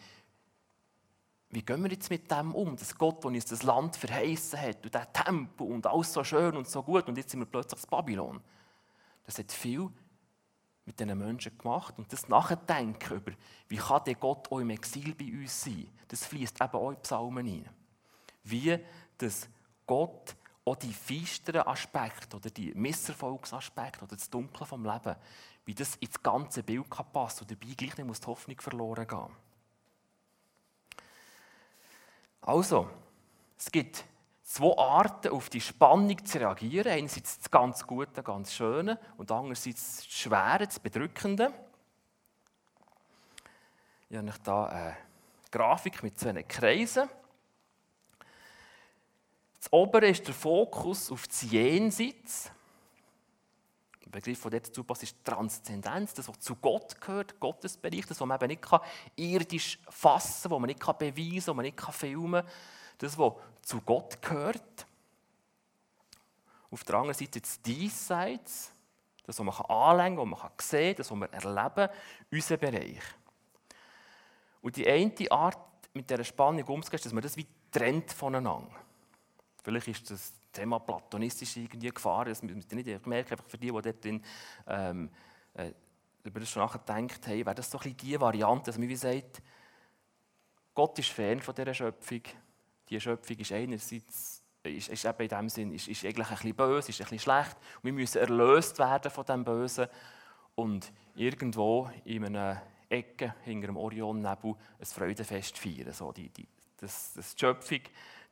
wie 1.51 1.61
gehen 1.61 1.83
wir 1.83 1.91
jetzt 1.91 2.09
mit 2.09 2.31
dem 2.31 2.55
um, 2.55 2.75
dass 2.75 2.97
Gott, 2.97 3.23
der 3.23 3.31
uns 3.31 3.45
das 3.45 3.63
Land 3.63 3.95
verheißen 3.97 4.59
hat, 4.59 4.83
und 4.83 4.93
der 4.93 5.11
Tempel 5.11 5.67
und 5.67 5.85
alles 5.85 6.13
so 6.13 6.23
schön 6.23 6.55
und 6.55 6.67
so 6.67 6.81
gut, 6.81 7.07
und 7.07 7.17
jetzt 7.17 7.31
sind 7.31 7.41
wir 7.41 7.45
plötzlich 7.45 7.83
in 7.83 7.89
Babylon. 7.89 8.41
Das 9.25 9.37
hat 9.37 9.51
viel 9.51 9.89
mit 10.85 10.99
diesen 10.99 11.17
Menschen 11.17 11.57
gemacht. 11.57 11.97
Und 11.97 12.11
das 12.11 12.27
Nachdenken 12.27 13.15
über, 13.15 13.31
wie 13.67 13.77
kann 13.77 14.03
der 14.05 14.15
Gott 14.15 14.51
auch 14.51 14.59
im 14.59 14.69
Exil 14.71 15.13
bei 15.15 15.25
uns 15.25 15.63
sein, 15.63 15.87
das 16.07 16.25
fließt 16.25 16.61
eben 16.61 16.73
auch 16.73 16.91
in 16.91 17.01
Psalmen 17.01 17.45
hinein. 17.45 17.69
Wie 18.43 18.79
dass 19.17 19.47
Gott 19.85 20.35
auch 20.65 20.75
die 20.75 20.93
feisteren 20.93 21.67
Aspekte 21.67 22.37
oder 22.37 22.49
die 22.49 22.73
Misserfolgsaspekte 22.73 24.03
oder 24.03 24.15
das 24.15 24.29
Dunkle 24.29 24.65
vom 24.65 24.83
Leben, 24.83 25.15
wie 25.65 25.75
das 25.75 25.95
ins 25.97 26.21
ganze 26.21 26.63
Bild 26.63 26.89
kann 26.89 27.11
passen 27.11 27.43
und 27.43 27.51
dabei 27.51 27.73
gleich 27.75 27.97
nicht 27.97 28.23
die 28.23 28.27
Hoffnung 28.27 28.59
verloren 28.59 29.07
gehen. 29.07 29.50
Also, 32.41 32.89
es 33.57 33.71
gibt 33.71 34.03
zwei 34.43 34.75
Arten, 34.77 35.31
auf 35.31 35.49
die 35.49 35.61
Spannung 35.61 36.25
zu 36.25 36.39
reagieren. 36.39 36.91
Einerseits 36.91 37.37
das 37.37 37.51
ganz 37.51 37.85
Gute, 37.85 38.23
ganz 38.23 38.53
Schöne 38.53 38.99
und 39.17 39.31
andererseits 39.31 39.97
das 39.97 40.07
Schwere, 40.07 40.65
das 40.65 40.79
Bedrückende. 40.79 41.53
Ich 44.09 44.17
habe 44.17 44.33
hier 44.43 44.65
eine 44.67 44.97
Grafik 45.51 46.03
mit 46.03 46.19
zwei 46.19 46.43
Kreisen. 46.43 47.07
Das 49.59 49.71
obere 49.71 50.07
ist 50.07 50.27
der 50.27 50.33
Fokus 50.33 51.11
auf 51.11 51.27
das 51.27 51.43
Jenseits. 51.43 52.51
Der 54.11 54.19
Begriff, 54.19 54.41
der 54.41 54.59
dazu 54.59 54.83
passt, 54.83 55.03
ist 55.03 55.23
Transzendenz, 55.23 56.13
das, 56.13 56.27
was 56.27 56.39
zu 56.39 56.55
Gott 56.55 56.99
gehört, 56.99 57.39
Gottesbereich, 57.39 58.05
das, 58.05 58.19
was 58.19 58.27
man 58.27 58.37
eben 58.41 58.47
nicht 58.47 58.67
irdisch 59.15 59.79
fassen 59.89 60.43
kann, 60.43 60.51
was 60.51 60.59
man 60.59 60.67
nicht 60.67 60.79
beweisen 60.79 61.15
kann, 61.15 61.47
was 61.47 61.55
man 61.55 61.65
nicht 61.65 61.81
filmen 61.93 62.43
kann 62.43 62.51
das, 63.01 63.17
was 63.17 63.33
zu 63.63 63.81
Gott 63.81 64.21
gehört. 64.21 64.85
Auf 66.69 66.83
der 66.83 66.95
anderen 66.95 67.15
Seite 67.15 67.41
das 67.41 67.61
Diesseits, 67.61 68.71
das, 69.23 69.39
was 69.39 69.45
man 69.45 69.65
anlängen 69.65 70.17
kann, 70.17 70.31
was 70.31 70.39
man 70.39 70.51
sehen 70.59 70.95
kann, 70.95 70.97
das, 70.97 71.11
was 71.11 71.19
wir 71.19 71.33
erleben, 71.33 71.89
unser 72.31 72.57
Bereich. 72.57 73.01
Und 74.61 74.75
die 74.75 74.87
eine 74.87 75.31
Art, 75.31 75.57
mit 75.93 76.09
dieser 76.09 76.23
Spannung 76.23 76.63
umzugehen, 76.63 76.97
ist, 76.97 77.05
dass 77.05 77.13
man 77.13 77.23
das 77.23 77.35
wie 77.35 77.47
trennt 77.71 78.13
voneinander. 78.13 78.71
Vielleicht 79.63 79.87
ist 79.89 80.09
das 80.09 80.33
Thema 80.51 80.79
platonistisch 80.79 81.57
irgendwie 81.57 81.89
gefahren, 81.89 82.29
das 82.29 82.43
müsst 82.43 82.71
ihr 82.71 82.75
nicht. 82.75 82.87
Ich 82.87 83.05
merke 83.05 83.31
einfach 83.31 83.45
für 83.47 83.57
die, 83.57 83.71
die 83.71 83.81
dort 83.81 84.03
drin, 84.03 84.23
ähm, 84.67 85.09
äh, 85.53 85.71
über 86.23 86.39
das 86.39 86.49
schon 86.49 86.63
nachgedacht 86.63 87.27
haben, 87.27 87.45
wäre 87.45 87.55
das 87.55 87.71
so 87.71 87.77
ein 87.77 87.83
bisschen 87.83 87.97
die 87.97 88.19
Variante, 88.19 88.65
dass 88.65 88.77
man 88.77 88.87
wie 88.87 88.95
sagt, 88.95 89.41
Gott 90.73 90.97
ist 90.99 91.09
fern 91.09 91.41
von 91.41 91.55
dieser 91.55 91.73
Schöpfung, 91.73 92.21
die 92.89 92.99
Schöpfung 92.99 93.37
ist 93.37 93.51
einerseits 93.51 94.41
ist, 94.63 94.89
ist 94.89 95.05
eben 95.05 95.21
in 95.21 95.27
dem 95.27 95.49
Sinn 95.49 95.73
ist, 95.73 95.87
ist 95.87 96.05
eigentlich 96.05 96.27
ein 96.27 96.35
bisschen 96.35 96.55
böse, 96.55 96.89
ist 96.89 97.01
ein 97.01 97.05
bisschen 97.05 97.19
schlecht. 97.19 97.57
Und 97.77 97.83
wir 97.83 97.93
müssen 97.93 98.19
erlöst 98.19 98.77
werden 98.79 99.11
von 99.11 99.25
dem 99.25 99.43
Bösen 99.43 99.87
und 100.55 100.91
irgendwo 101.15 101.89
in 102.05 102.25
einer 102.25 102.61
Ecke 102.89 103.35
hinter 103.43 103.67
dem 103.67 103.77
Orionnebel 103.77 104.55
ein 104.79 104.85
Freudenfest 104.85 105.57
feiern. 105.57 105.93
So 105.93 106.11
die, 106.11 106.29
die, 106.29 106.47
das, 106.77 107.13
das 107.13 107.35
die 107.35 107.39
Schöpfung, 107.39 107.79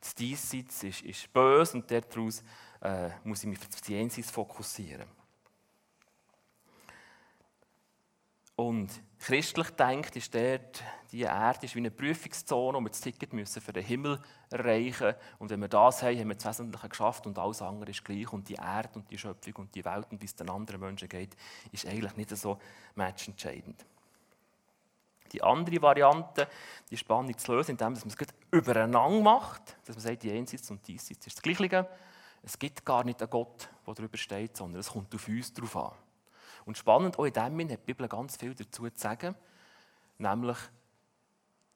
das 0.00 0.14
Diesseits 0.14 0.82
ist, 0.82 1.02
ist 1.02 1.32
böse 1.32 1.76
und 1.76 1.90
daraus 1.90 2.42
äh, 2.80 3.10
muss 3.24 3.42
ich 3.42 3.48
mich 3.48 3.58
auf 3.58 3.80
die 3.82 3.92
Jenseits 3.92 4.30
fokussieren. 4.30 5.06
Und 8.56 8.90
christlich 9.18 9.70
denkt, 9.70 10.16
ist 10.16 10.34
dort, 10.34 10.84
die 11.12 11.22
Erde 11.22 11.64
ist 11.64 11.74
wie 11.74 11.78
eine 11.78 11.90
Prüfungszone, 11.90 12.76
wo 12.76 12.82
wir 12.82 12.90
das 12.90 13.00
Ticket 13.00 13.32
müssen 13.32 13.62
für 13.62 13.72
den 13.72 13.84
Himmel 13.84 14.20
erreichen 14.50 15.06
müssen. 15.06 15.18
Und 15.38 15.50
wenn 15.50 15.60
wir 15.60 15.68
das 15.68 16.02
haben, 16.02 16.18
haben 16.18 16.28
wir 16.28 16.34
das 16.34 16.44
Wesentliche 16.44 16.88
geschafft 16.90 17.26
und 17.26 17.38
alles 17.38 17.62
andere 17.62 17.90
ist 17.90 18.04
gleich. 18.04 18.30
Und 18.30 18.50
die 18.50 18.56
Erde 18.56 18.90
und 18.98 19.10
die 19.10 19.16
Schöpfung 19.16 19.54
und 19.56 19.74
die 19.74 19.82
Welt 19.82 20.08
und 20.10 20.20
wie 20.20 20.26
es 20.26 20.34
den 20.34 20.50
anderen 20.50 20.80
Menschen 20.80 21.08
geht, 21.08 21.34
ist 21.72 21.86
eigentlich 21.86 22.16
nicht 22.16 22.36
so 22.36 22.58
matchentscheidend. 22.96 23.86
Die 25.32 25.42
andere 25.42 25.80
Variante, 25.80 26.48
die 26.90 26.96
Spannung 26.96 27.36
zu 27.36 27.52
lösen, 27.52 27.72
indem 27.72 27.92
man 27.92 28.02
es 28.06 28.16
übereinander 28.50 29.20
macht, 29.20 29.76
dass 29.84 29.96
man 29.96 30.02
sagt, 30.02 30.22
die 30.22 30.28
Jenseits 30.28 30.70
und 30.70 30.86
Diesseits 30.86 31.26
ist 31.26 31.36
das 31.36 31.42
Gleiche. 31.42 31.88
Es 32.42 32.58
gibt 32.58 32.84
gar 32.84 33.04
nicht 33.04 33.20
einen 33.20 33.30
Gott, 33.30 33.68
der 33.86 33.94
darüber 33.94 34.16
steht, 34.16 34.56
sondern 34.56 34.80
es 34.80 34.88
kommt 34.88 35.14
auf 35.14 35.28
uns 35.28 35.52
drauf 35.52 35.76
an. 35.76 35.92
Und 36.64 36.78
spannend, 36.78 37.18
auch 37.18 37.24
in 37.24 37.32
dem 37.32 37.58
Sinne 37.58 37.72
hat 37.72 37.80
die 37.80 37.86
Bibel 37.86 38.08
ganz 38.08 38.36
viel 38.36 38.54
dazu 38.54 38.88
zu 38.88 38.98
sagen, 38.98 39.34
nämlich, 40.18 40.58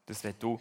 dass 0.07 0.25
wenn 0.25 0.39
du 0.39 0.61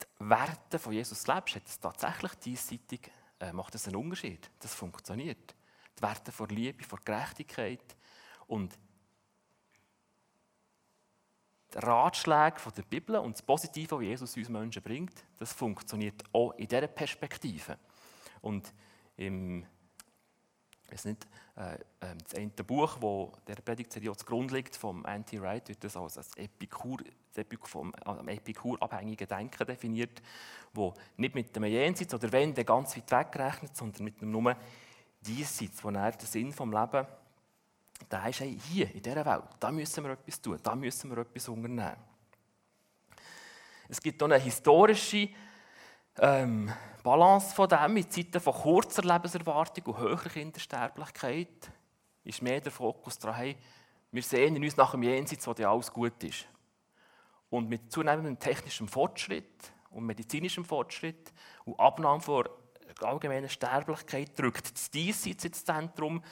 die 0.00 0.28
Werte 0.30 0.78
von 0.78 0.92
Jesus 0.92 1.26
lebst, 1.26 1.56
hat 1.56 1.66
es 1.66 1.78
tatsächlich 1.78 2.34
diesseitig 2.36 3.10
äh, 3.40 3.52
macht 3.52 3.74
das 3.74 3.86
einen 3.86 3.96
Unterschied. 3.96 4.50
Das 4.60 4.74
funktioniert. 4.74 5.54
Die 5.98 6.02
Werte 6.02 6.32
von 6.32 6.48
Liebe, 6.48 6.84
von 6.84 6.98
Gerechtigkeit 7.04 7.96
und 8.46 8.76
die 11.74 11.78
Ratschläge 11.78 12.56
der 12.76 12.82
Bibel 12.82 13.16
und 13.16 13.34
das 13.34 13.42
Positive, 13.42 13.96
was 13.96 14.02
Jesus 14.02 14.36
uns 14.36 14.48
Menschen 14.48 14.82
bringt, 14.82 15.24
das 15.38 15.52
funktioniert 15.52 16.22
auch 16.32 16.52
in 16.52 16.68
dieser 16.68 16.86
Perspektive. 16.86 17.78
Und 18.40 18.72
im 19.16 19.66
es 20.90 21.04
nicht, 21.04 21.26
äh, 21.56 21.74
äh, 21.74 21.78
das 22.22 22.34
eine 22.34 22.48
Buch, 22.48 22.96
wo 23.00 23.32
der 23.46 23.56
Predigtserie 23.56 24.16
zugrunde 24.16 24.54
liegt, 24.54 24.76
vom 24.76 25.04
Anti-Wright, 25.04 25.68
wird 25.68 25.84
das 25.84 25.96
als, 25.96 26.16
als 26.16 26.34
Epikur, 26.36 26.98
vom 27.64 27.92
äh, 28.26 28.36
Epikur 28.36 28.82
abhängigen 28.82 29.28
Denken 29.28 29.66
definiert, 29.66 30.22
wo 30.72 30.94
nicht 31.16 31.34
mit 31.34 31.54
dem 31.54 31.64
Jenseits 31.64 32.14
oder 32.14 32.32
wenn 32.32 32.54
der 32.54 32.64
ganz 32.64 32.96
weit 32.96 33.10
wegrechnet, 33.10 33.76
sondern 33.76 34.04
mit 34.04 34.20
dem 34.20 34.30
nur 34.30 34.56
Diesseits, 35.20 35.82
wo 35.82 35.90
er 35.90 36.12
den 36.12 36.26
Sinn 36.26 36.52
vom 36.52 36.72
Leben, 36.72 37.06
da 38.08 38.26
ist 38.26 38.40
hey, 38.40 38.58
hier 38.70 38.92
in 38.94 39.02
dieser 39.02 39.24
Welt, 39.24 39.44
da 39.60 39.70
müssen 39.70 40.04
wir 40.04 40.12
etwas 40.12 40.40
tun, 40.40 40.58
da 40.62 40.74
müssen 40.74 41.10
wir 41.10 41.18
etwas 41.18 41.48
unternehmen. 41.48 41.96
Es 43.88 44.00
gibt 44.00 44.22
auch 44.22 44.26
eine 44.26 44.38
historische 44.38 45.28
ähm, 46.18 46.72
Balance 47.02 47.54
von 47.54 47.68
dem 47.68 47.96
in 47.96 48.10
Zeiten 48.10 48.40
von 48.40 48.52
kurzer 48.52 49.02
Lebenserwartung 49.02 49.84
und 49.86 49.98
höherer 49.98 50.28
Kindersterblichkeit 50.28 51.70
ist 52.24 52.42
mehr 52.42 52.60
der 52.60 52.72
Fokus 52.72 53.18
darauf, 53.18 53.38
hey, 53.38 53.56
wir 54.10 54.22
sehen 54.22 54.56
in 54.56 54.64
uns 54.64 54.76
nach 54.76 54.90
dem 54.90 55.02
Jenseits, 55.02 55.46
wo 55.46 55.52
alles 55.52 55.92
gut 55.92 56.22
ist. 56.24 56.46
Und 57.50 57.68
mit 57.68 57.90
zunehmendem 57.90 58.38
technischem 58.38 58.88
Fortschritt 58.88 59.72
und 59.90 60.04
medizinischem 60.04 60.64
Fortschritt 60.64 61.32
und 61.64 61.78
Abnahme 61.78 62.20
von 62.20 62.46
allgemeiner 63.00 63.48
Sterblichkeit 63.48 64.38
drückt 64.38 64.74
das 64.74 64.90
Diesseits 64.90 65.44
ins 65.44 65.64
Zentrum, 65.64 66.22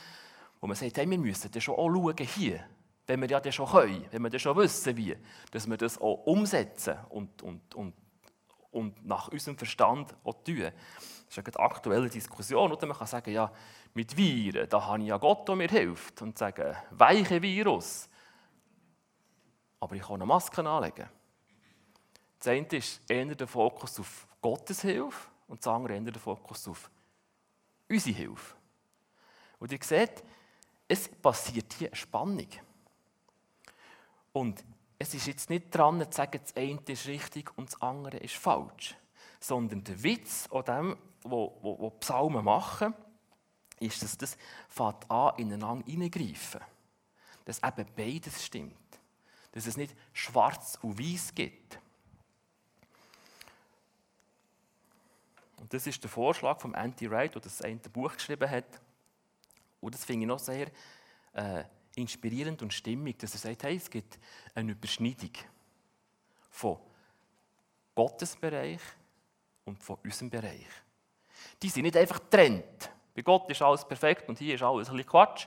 wo 0.61 0.67
man 0.67 0.77
sagt, 0.77 0.97
hey, 0.97 1.09
wir 1.09 1.19
müssen 1.19 1.51
das 1.51 1.63
schon 1.63 1.75
auch 1.75 1.91
schauen 1.91 2.17
hier, 2.17 2.65
wenn 3.07 3.21
wir 3.21 3.29
ja 3.29 3.41
das 3.41 3.55
schon 3.55 3.69
können, 3.69 4.07
wenn 4.11 4.23
wir 4.23 4.31
das 4.31 4.43
schon 4.43 4.57
wissen, 4.57 4.97
wie, 4.97 5.17
dass 5.51 5.69
wir 5.69 5.77
das 5.77 5.99
auch 5.99 6.27
umsetzen 6.27 6.97
und, 7.11 7.43
und, 7.43 7.75
und 7.75 7.95
und 8.77 9.05
nach 9.07 9.29
unserem 9.29 9.57
Verstand 9.57 10.15
auch 10.23 10.35
tun. 10.45 10.71
Das 11.29 11.39
ist 11.39 11.39
eine 11.39 11.59
aktuelle 11.59 12.09
Diskussion. 12.09 12.71
Oder 12.71 12.87
man 12.87 12.97
kann 12.97 13.07
sagen, 13.07 13.33
ja, 13.33 13.51
mit 13.95 14.17
Viren, 14.17 14.69
da 14.69 14.85
habe 14.85 15.01
ich 15.01 15.09
ja 15.09 15.17
Gott, 15.17 15.49
der 15.49 15.57
mir 15.57 15.69
hilft. 15.69 16.21
Und 16.23 16.39
sagen, 16.39 16.77
weiche 16.91 17.41
Virus. 17.41 18.09
Aber 19.81 19.97
ich 19.97 20.03
kann 20.03 20.17
eine 20.17 20.27
Maske 20.27 20.69
anlegen. 20.69 21.09
Das 22.39 22.49
eine 22.49 22.67
ist 22.67 23.01
eher 23.11 23.35
der 23.35 23.47
Fokus 23.47 23.99
auf 23.99 24.29
Gottes 24.41 24.83
Hilfe 24.83 25.29
und 25.49 25.65
das 25.65 25.73
andere 25.73 25.95
eher 25.95 26.03
der 26.03 26.21
Fokus 26.21 26.69
auf 26.69 26.91
unsere 27.89 28.15
Hilfe. 28.17 28.57
Und 29.59 29.73
ihr 29.73 29.79
seht, 29.83 30.23
es 30.89 31.09
passiert 31.09 31.73
hier 31.75 31.89
eine 31.89 31.97
Spannung. 31.97 32.49
Und 34.33 34.65
es 34.99 35.15
ist 35.15 35.27
jetzt 35.27 35.51
nicht 35.51 35.75
dran 35.75 36.01
zu 36.01 36.17
sagen, 36.17 36.41
das 36.43 36.57
eine 36.57 36.81
ist 36.87 37.07
richtig 37.07 37.57
und 37.57 37.73
das 37.73 37.81
andere 37.83 38.19
ist 38.19 38.35
falsch. 38.35 38.97
Sondern 39.41 39.85
der 39.85 40.03
Witz 40.03 40.49
an 40.51 40.65
dem, 40.65 40.97
was 41.25 41.93
Psalmen 42.01 42.45
machen, 42.45 42.95
ist, 43.81 44.03
dass 44.03 44.17
das 44.17 44.37
fängt 44.69 45.11
an, 45.11 45.37
ineinander 45.39 45.85
hineingreifen. 45.87 46.61
Dass 47.45 47.63
eben 47.63 47.87
beides 47.95 48.45
stimmt. 48.45 48.75
Dass 49.53 49.67
es 49.67 49.77
nicht 49.77 49.95
schwarz 50.13 50.79
und 50.83 50.99
weiß 50.99 51.35
gibt. 51.35 51.79
Und 55.59 55.73
das 55.73 55.87
ist 55.87 56.03
der 56.03 56.11
Vorschlag 56.11 56.61
von 56.61 56.75
Andy 56.75 57.11
Wright, 57.11 57.35
der 57.35 57.43
das 57.43 57.63
eine 57.63 57.79
Buch 57.79 58.13
geschrieben 58.13 58.49
hat. 58.49 58.81
Und 59.87 59.95
das 59.95 60.05
finde 60.05 60.25
ich 60.25 60.29
noch 60.29 60.41
sehr 60.41 60.67
äh, 61.33 61.63
inspirierend 61.95 62.61
und 62.61 62.73
stimmig, 62.73 63.21
dass 63.21 63.35
er 63.35 63.39
sagt, 63.39 63.63
hey, 63.63 63.77
es 63.77 63.89
gibt 63.89 64.19
eine 64.53 64.73
Überschneidung 64.73 65.31
von 66.51 66.79
Gottes 67.95 68.35
Bereich 68.35 68.81
und 69.65 69.81
von 69.81 69.97
unserem 70.03 70.29
Bereich. 70.29 70.67
Die 71.63 71.69
sind 71.69 71.85
nicht 71.85 71.97
einfach 71.97 72.19
getrennt. 72.19 72.91
Bei 73.15 73.23
Gott 73.23 73.49
ist 73.49 73.63
alles 73.63 73.87
perfekt 73.87 74.29
und 74.29 74.41
hier 74.41 74.57
ist 74.57 74.63
alles 74.65 74.89
ein 74.89 74.97
bisschen 74.97 75.09
Quatsch. 75.09 75.47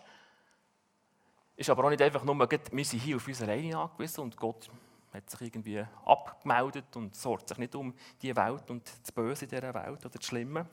Ist 1.57 1.69
aber 1.69 1.83
auch 1.83 1.89
nicht 1.89 2.01
einfach 2.01 2.23
nur, 2.23 2.39
wir 2.39 2.85
sind 2.85 3.01
hier 3.01 3.17
auf 3.17 3.27
unsere 3.27 3.51
Reine 3.51 3.77
angewiesen 3.77 4.21
und 4.21 4.37
Gott 4.37 4.69
hat 5.11 5.29
sich 5.29 5.41
irgendwie 5.41 5.83
abgemeldet 6.05 6.95
und 6.95 7.13
sorgt 7.13 7.49
sich 7.49 7.57
nicht 7.57 7.75
um 7.75 7.93
die 8.21 8.33
Welt 8.33 8.71
und 8.71 8.89
das 9.01 9.11
Böse 9.11 9.47
dieser 9.47 9.73
Welt 9.73 10.05
oder 10.05 10.17
das 10.17 10.25
Schlimme. 10.25 10.65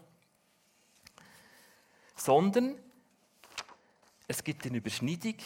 Sondern 2.15 2.86
es 4.27 4.43
gibt 4.43 4.67
eine 4.67 4.79
Überschneidung 4.79 5.37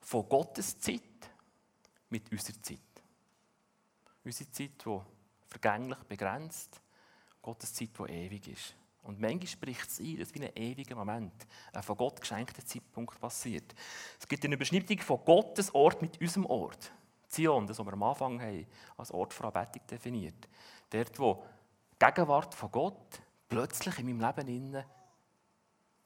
von 0.00 0.28
Gottes 0.28 0.78
Zeit 0.78 1.02
mit 2.10 2.30
unserer 2.30 2.62
Zeit. 2.62 2.78
Unsere 4.24 4.50
Zeit, 4.50 4.84
die 4.84 5.00
vergänglich 5.48 5.98
begrenzt, 6.04 6.80
Gottes 7.42 7.74
Zeit, 7.74 7.90
die 7.98 8.12
ewig 8.12 8.48
ist. 8.48 8.74
Und 9.02 9.20
manchmal 9.20 9.46
spricht 9.46 9.88
es 9.88 10.00
ein, 10.00 10.18
dass 10.18 10.34
wie 10.34 10.44
ein 10.44 10.56
ewiger 10.56 10.96
Moment, 10.96 11.32
ein 11.72 11.82
von 11.82 11.96
Gott 11.96 12.20
geschenkter 12.20 12.64
Zeitpunkt 12.64 13.20
passiert. 13.20 13.74
Es 14.18 14.26
gibt 14.26 14.44
eine 14.44 14.56
Überschneidung 14.56 14.98
von 14.98 15.24
Gottes 15.24 15.72
Ort 15.74 16.02
mit 16.02 16.20
unserem 16.20 16.46
Ort. 16.46 16.92
Zion, 17.28 17.66
das, 17.66 17.78
was 17.78 17.86
wir 17.86 17.92
am 17.92 18.02
Anfang 18.02 18.40
haben, 18.40 18.66
als 18.96 19.12
Ort 19.12 19.32
von 19.32 19.46
Anbetung 19.46 19.86
definiert. 19.88 20.48
Dort, 20.90 21.18
wo 21.18 21.44
die 21.92 22.04
Gegenwart 22.04 22.54
von 22.54 22.70
Gott 22.70 23.20
plötzlich 23.48 23.98
in 24.00 24.06
meinem 24.18 24.36
Leben 24.36 24.84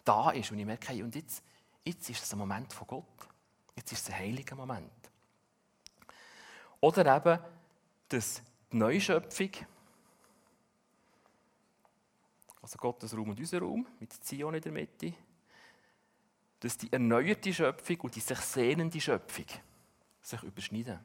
da 0.05 0.31
ist 0.31 0.51
und 0.51 0.59
ich 0.59 0.67
merke, 0.67 0.89
hey, 0.89 1.03
und 1.03 1.15
jetzt, 1.15 1.43
jetzt 1.85 2.09
ist 2.11 2.23
es 2.23 2.33
ein 2.33 2.39
Moment 2.39 2.73
von 2.73 2.87
Gott. 2.87 3.29
Jetzt 3.77 3.93
ist 3.93 4.03
es 4.03 4.15
ein 4.15 4.19
heiliger 4.19 4.57
Moment. 4.57 4.91
Oder 6.81 7.17
eben, 7.17 7.39
dass 8.09 8.43
die 8.73 8.77
Neuschöpfung, 8.77 9.51
also 12.63 12.79
Gottes 12.79 13.17
Raum 13.17 13.31
und 13.31 13.39
unser 13.39 13.61
Raum, 13.61 13.87
mit 13.99 14.13
Zion 14.13 14.55
in 14.55 14.63
der 14.63 14.73
Mitte, 14.73 15.15
dass 16.61 16.77
die 16.77 16.93
erneuerte 16.93 17.53
Schöpfung 17.53 18.01
und 18.01 18.15
die 18.15 18.21
sich 18.21 18.39
sehnende 18.39 19.01
Schöpfung 19.01 19.47
sich 20.21 20.43
überschneiden. 20.43 20.99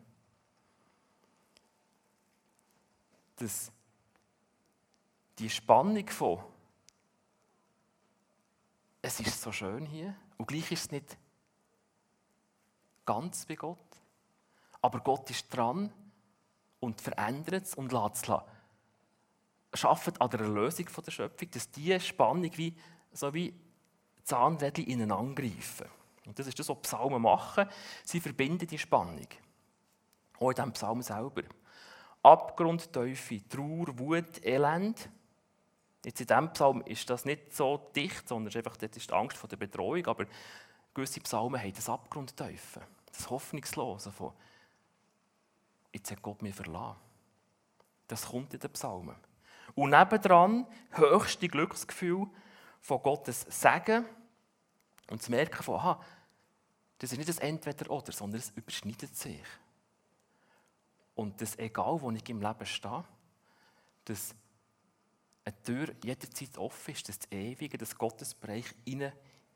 Dass 3.37 3.71
die 5.37 5.49
Spannung 5.49 6.07
von 6.09 6.43
es 9.01 9.19
ist 9.19 9.39
so 9.39 9.51
schön 9.51 9.85
hier 9.85 10.15
und 10.37 10.47
gleich 10.47 10.71
ist 10.71 10.85
es 10.85 10.91
nicht 10.91 11.17
ganz 13.05 13.47
wie 13.49 13.55
Gott. 13.55 13.77
Aber 14.81 14.99
Gott 14.99 15.29
ist 15.29 15.47
dran 15.55 15.91
und 16.79 17.01
verändert 17.01 17.65
es 17.65 17.75
und 17.75 17.91
lässt 17.91 18.27
es 18.27 19.79
schafft 19.79 20.21
an 20.21 20.29
der 20.29 20.41
Erlösung 20.41 20.87
der 21.05 21.11
Schöpfung, 21.11 21.51
dass 21.51 21.69
diese 21.71 21.99
Spannung 21.99 22.51
wie, 22.55 22.75
so 23.11 23.33
wie 23.33 23.53
Zahnrädchen 24.23 24.85
ineinander 24.85 25.41
greifen. 25.41 25.87
Und 26.25 26.39
das 26.39 26.47
ist 26.47 26.57
das, 26.57 26.69
was 26.69 26.81
Psalmen 26.81 27.21
machen. 27.21 27.67
Sie 28.03 28.19
verbinden 28.19 28.67
die 28.67 28.77
Spannung. 28.77 29.27
Auch 30.39 30.49
in 30.49 30.55
diesem 30.55 30.73
Psalm 30.73 31.01
selber. 31.01 31.43
Abgrund, 32.23 32.91
Teufel, 32.91 33.41
Trauer, 33.41 33.99
Wut, 33.99 34.43
Elend. 34.43 35.09
Jetzt 36.05 36.21
in 36.21 36.27
diesem 36.27 36.53
Psalm 36.53 36.81
ist 36.83 37.09
das 37.09 37.25
nicht 37.25 37.53
so 37.53 37.89
dicht, 37.95 38.29
sondern 38.29 38.47
es 38.47 38.55
ist 38.55 38.57
einfach 38.59 38.77
dort 38.77 38.95
ist 38.95 39.09
die 39.09 39.13
Angst 39.13 39.37
vor 39.37 39.49
der 39.49 39.57
Bedrohung. 39.57 40.05
Aber 40.05 40.25
gewisse 40.93 41.19
Psalmen 41.19 41.59
haben 41.59 41.73
das 41.73 41.89
Abgrundteufel 41.89 42.83
das 43.15 43.29
Hoffnungslose 43.29 44.11
von, 44.11 44.33
jetzt 45.93 46.11
hat 46.11 46.21
Gott 46.21 46.41
mich 46.41 46.55
verlassen. 46.55 46.99
Das 48.07 48.27
kommt 48.27 48.53
in 48.53 48.59
den 48.59 48.71
Psalmen. 48.71 49.15
Und 49.73 49.89
nebendran 49.89 50.67
höchste 50.91 51.47
Glücksgefühl 51.47 52.27
von 52.81 53.01
Gottes 53.01 53.45
Segen 53.49 54.05
und 55.09 55.21
zu 55.21 55.31
merken 55.31 55.63
von, 55.63 55.79
aha, 55.79 56.01
das 56.99 57.11
ist 57.11 57.17
nicht 57.17 57.29
das 57.29 57.39
Entweder-Oder, 57.39 58.11
sondern 58.11 58.39
es 58.39 58.51
überschneidet 58.51 59.15
sich. 59.15 59.43
Und 61.15 61.41
das, 61.41 61.57
egal 61.57 62.01
wo 62.01 62.11
ich 62.11 62.29
im 62.29 62.41
Leben 62.41 62.65
stehe, 62.65 63.03
dass 64.05 64.35
eine 65.45 65.61
Tür 65.61 65.95
jederzeit 66.03 66.57
offen 66.57 66.93
ist, 66.93 67.07
dass 67.07 67.19
das 67.19 67.31
Ewige, 67.31 67.77
das 67.77 67.95
Gottesbereich 67.95 68.65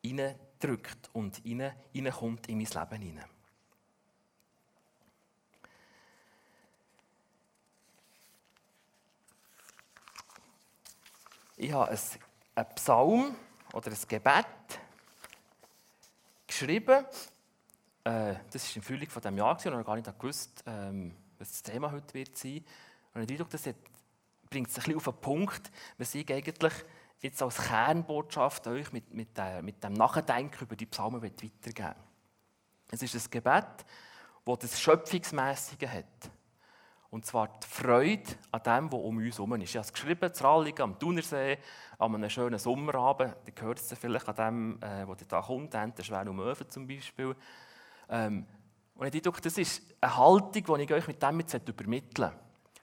reindrückt 0.03 1.09
und 1.13 1.41
reinkommt 1.43 2.47
in 2.47 2.57
mein 2.57 2.67
Leben 2.67 3.01
hinein. 3.01 3.25
Ich 11.57 11.73
habe 11.73 11.89
einen 12.55 12.75
Psalm 12.75 13.35
oder 13.73 13.91
ein 13.91 13.97
Gebet 14.07 14.45
geschrieben. 16.47 17.05
Äh, 18.03 18.35
das 18.49 18.69
war 18.69 18.75
in 18.77 18.81
Füllung 18.81 19.09
von 19.09 19.21
diesem 19.21 19.37
Jahr 19.37 19.51
und 19.51 19.59
ich 19.59 19.65
habe 19.65 19.83
gar 19.83 19.95
nicht 19.95 20.19
gewusst, 20.19 20.63
ähm, 20.65 21.15
was 21.37 21.51
das 21.51 21.63
Thema 21.63 21.91
heute 21.91 22.13
wird 22.13 22.37
sein. 22.37 22.63
Und 23.13 23.23
ich 23.23 23.31
Eindruck, 23.31 23.49
das 23.49 23.67
bringt 24.49 24.69
es 24.69 24.75
ein 24.77 24.83
bisschen 24.83 24.97
auf 24.97 25.03
den 25.03 25.21
Punkt, 25.21 25.71
was 25.97 26.15
ich 26.15 26.31
eigentlich 26.31 26.73
jetzt 27.21 27.41
als 27.41 27.57
Kernbotschaft 27.57 28.67
euch 28.67 28.91
mit, 28.91 29.13
mit, 29.13 29.37
der, 29.37 29.61
mit 29.61 29.83
dem 29.83 29.93
Nachdenken 29.93 30.63
über 30.63 30.75
die 30.75 30.85
Psalmen 30.85 31.21
weitergeben 31.21 31.95
Es 32.89 33.01
ist 33.01 33.15
ein 33.15 33.31
Gebet, 33.31 33.85
das 34.45 34.59
das 34.59 34.79
Schöpfungsmäßige 34.79 35.87
hat. 35.87 36.31
Und 37.11 37.25
zwar 37.25 37.47
die 37.47 37.67
Freude 37.67 38.23
an 38.51 38.61
dem, 38.63 38.91
was 38.91 38.99
um 38.99 39.17
uns 39.17 39.37
herum 39.37 39.53
ist. 39.55 39.69
Ich 39.69 39.75
habe 39.75 39.85
es 39.85 39.93
geschrieben, 39.93 40.31
zu 40.33 40.45
am 40.45 40.99
Thunersee, 40.99 41.57
an 41.97 42.15
einem 42.15 42.29
schönen 42.29 42.59
Sommerabend. 42.59 43.35
Ihr 43.47 43.63
hört 43.63 43.79
es 43.79 43.91
vielleicht 43.97 44.29
an 44.29 44.35
dem, 44.35 44.83
äh, 44.83 45.07
wo 45.07 45.15
da 45.15 45.41
kommt, 45.41 45.73
der 45.73 46.03
schwere 46.03 46.31
Möwen 46.31 46.69
zum 46.69 46.87
Beispiel. 46.87 47.35
Ähm, 48.09 48.45
und 48.93 49.15
ich 49.15 49.21
denke, 49.21 49.41
das 49.41 49.57
ist 49.57 49.81
eine 50.01 50.17
Haltung, 50.17 50.51
die 50.77 50.83
ich 50.83 50.93
euch 50.93 51.07
mit 51.07 51.21
dem 51.21 51.39
jetzt 51.39 51.67
übermitteln 51.67 52.29
möchte. 52.29 52.39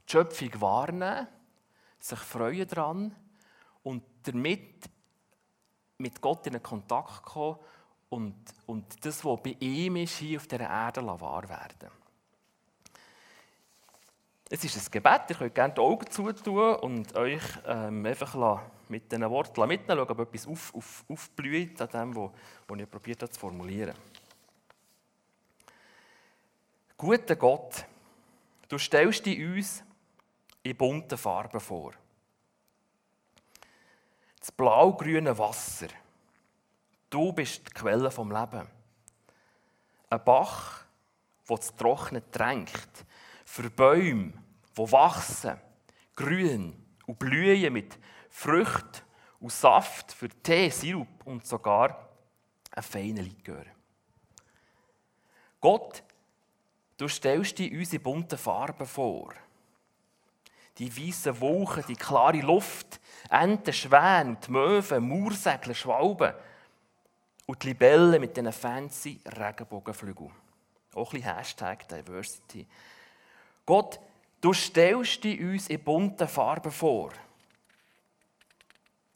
Die 0.09 0.12
Schöpfung 0.12 0.61
wahrnehmen, 0.61 1.29
sich 1.99 2.19
freuen 2.19 2.67
daran 2.69 3.15
und 3.83 4.03
damit 4.23 4.89
mit 5.99 6.21
Gott 6.21 6.47
in 6.47 6.63
Kontakt 6.63 7.23
kommen 7.23 7.59
und, 8.09 8.37
und 8.67 9.05
das, 9.05 9.25
was 9.25 9.43
bei 9.43 9.57
ihm 9.61 9.97
ist, 9.97 10.19
hier 10.19 10.39
auf 10.39 10.47
dieser 10.47 10.69
Erde 10.69 11.05
wahr 11.07 11.49
werden. 11.49 11.91
Es 14.49 14.63
ist 14.63 14.77
ein 14.77 14.91
Gebet, 14.93 15.23
ihr 15.31 15.37
könnt 15.37 15.55
gerne 15.55 15.75
die 15.75 15.81
Augen 15.81 16.09
zutun 16.09 16.77
und 16.77 17.17
euch 17.17 17.43
ähm, 17.67 18.07
einfach 18.07 18.63
mit 18.89 19.11
diesen 19.11 19.29
Worten 19.29 19.67
mitnehmen, 19.67 20.01
ob 20.01 20.19
etwas 20.21 20.47
auf, 20.47 20.73
auf, 20.73 21.05
aufblüht 21.09 21.81
an 21.83 21.89
dem, 21.89 22.15
was 22.15 22.31
ich 22.79 22.91
probiert 22.91 23.23
habe 23.23 23.33
zu 23.33 23.41
formulieren. 23.41 23.97
Guter 26.97 27.35
Gott, 27.35 27.85
du 28.69 28.79
stellst 28.79 29.27
dich 29.27 29.45
uns 29.45 29.83
in 30.71 30.77
bunten 30.77 31.19
Farben 31.19 31.61
vor. 31.61 31.93
Das 34.39 34.53
blau-grüne 34.53 35.37
Wasser. 35.39 35.89
Du 37.11 37.33
bist 37.33 37.67
die 37.67 37.73
Quelle 37.73 38.11
vom 38.11 38.31
Leben. 38.31 38.69
Ein 40.11 40.25
Bach, 40.25 40.85
der 41.49 41.57
das 41.57 41.75
Trockene 41.75 42.31
tränkt. 42.31 43.05
Für 43.45 43.71
Bäume, 43.71 44.33
die 44.77 44.93
wachsen, 44.93 45.61
grün 46.14 46.85
und 47.07 47.19
blühen 47.19 47.73
mit 47.73 47.99
Früchten 48.29 49.03
und 49.41 49.53
Saft 49.53 50.12
für 50.12 50.29
Tee, 50.29 50.69
Sirup 50.69 51.25
und 51.25 51.47
sogar 51.47 52.09
einen 52.73 52.83
feinen 52.83 53.25
Likör. 53.25 53.64
Gott 55.61 56.03
Du 56.99 57.09
stellst 57.09 57.59
dir 57.59 57.71
unsere 57.79 58.03
bunten 58.03 58.39
Farben 58.39 58.87
vor. 58.87 59.35
Die 60.79 60.95
weißen 60.95 61.41
Wolken, 61.41 61.85
die 61.89 61.97
klare 61.97 62.41
Luft, 62.41 63.01
Enten, 63.31 63.72
Schwäne 63.72 64.37
die 64.47 64.51
Möwen, 64.51 65.09
Maursegler, 65.09 65.74
Schwalben 65.74 66.35
und 67.47 67.62
die 67.62 67.68
Libellen 67.68 68.20
mit 68.20 68.37
diesen 68.37 68.53
fancy 68.53 69.20
Regenbogenflügeln. 69.24 70.33
Auch 70.95 71.12
ein 71.12 71.20
bisschen 71.20 71.37
Hashtag 71.37 71.89
Diversity. 71.89 72.66
Gott, 73.64 73.99
du 74.41 74.53
stellst 74.53 75.24
dir 75.24 75.41
uns 75.47 75.68
in 75.68 75.83
bunten 75.83 76.29
Farben 76.29 76.72
vor. 76.72 77.12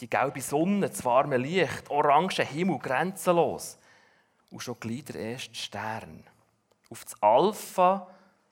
Die 0.01 0.09
gelbe 0.09 0.41
Sonne, 0.41 0.89
das 0.89 1.05
warme 1.05 1.37
Licht, 1.37 1.91
orange 1.91 2.43
Himmel, 2.43 2.79
grenzenlos. 2.79 3.79
Und 4.51 4.61
schon 4.61 4.81
gleich 4.81 5.05
der 5.05 5.17
erste 5.17 5.55
Stern. 5.55 6.25
Auf 6.89 7.05
das 7.05 7.23
Alpha 7.23 8.09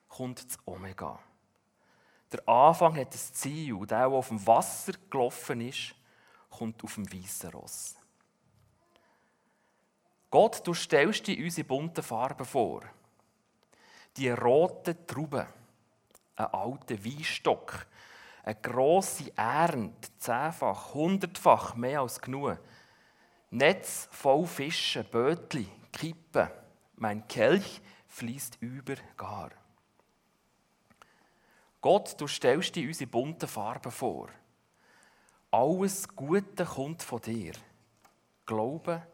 kommt 0.08 0.44
das 0.44 0.58
Omega. 0.66 1.18
Der 2.30 2.46
Anfang 2.48 2.96
hat 2.96 3.14
ein 3.14 3.18
Ziel 3.32 3.72
und 3.74 3.90
der, 3.90 4.08
der 4.08 4.08
auf 4.08 4.28
dem 4.28 4.46
Wasser 4.46 4.92
gelaufen 5.08 5.60
ist, 5.62 5.94
kommt 6.50 6.82
auf 6.84 6.94
dem 6.94 7.10
weißen 7.10 7.50
Ross. 7.50 7.96
Gott, 10.30 10.66
du 10.66 10.74
stellst 10.74 11.26
dir 11.26 11.42
unsere 11.42 11.66
bunten 11.66 12.02
Farben 12.02 12.44
vor. 12.44 12.82
Die 14.16 14.28
roten 14.28 15.06
Trauben, 15.06 15.46
ein 16.36 16.46
alter 16.46 17.02
Weinstock, 17.02 17.86
eine 18.42 18.56
grosse 18.56 19.32
Ernte, 19.36 20.10
zehnfach, 20.18 20.92
hundertfach 20.92 21.74
mehr 21.76 22.00
als 22.00 22.20
genug. 22.20 22.58
Netz 23.50 24.08
voll 24.10 24.46
Fische, 24.46 25.02
Bötli, 25.04 25.66
Kippen, 25.92 26.48
mein 26.96 27.26
Kelch 27.26 27.80
fließt 28.08 28.58
über 28.60 28.96
gar. 29.16 29.50
Gott, 31.80 32.20
du 32.20 32.26
stellst 32.26 32.74
dir 32.74 32.88
unsere 32.88 33.08
bunten 33.08 33.48
Farben 33.48 33.92
vor. 33.92 34.28
Alles 35.50 36.08
Gute 36.08 36.64
kommt 36.64 37.02
von 37.02 37.20
dir. 37.20 37.52
Glaube, 38.44 39.06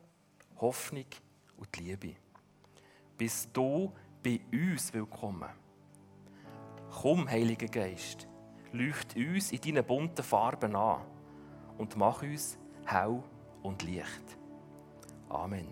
Hoffnung 0.61 1.05
und 1.59 1.77
Liebe. 1.77 2.15
Bist 3.19 3.51
du 3.53 3.93
bei 4.23 4.41
uns 4.51 4.95
willkommen. 4.95 5.51
Komm, 6.91 7.29
Heiliger 7.29 7.67
Geist, 7.67 8.27
leucht 8.73 9.15
uns 9.15 9.53
in 9.53 9.61
deinen 9.61 9.85
bunten 9.85 10.23
Farben 10.23 10.75
an 10.75 11.03
und 11.77 11.97
mach 11.97 12.23
uns 12.23 12.57
hell 12.87 13.23
und 13.62 13.83
Licht. 13.83 14.39
Amen. 15.29 15.69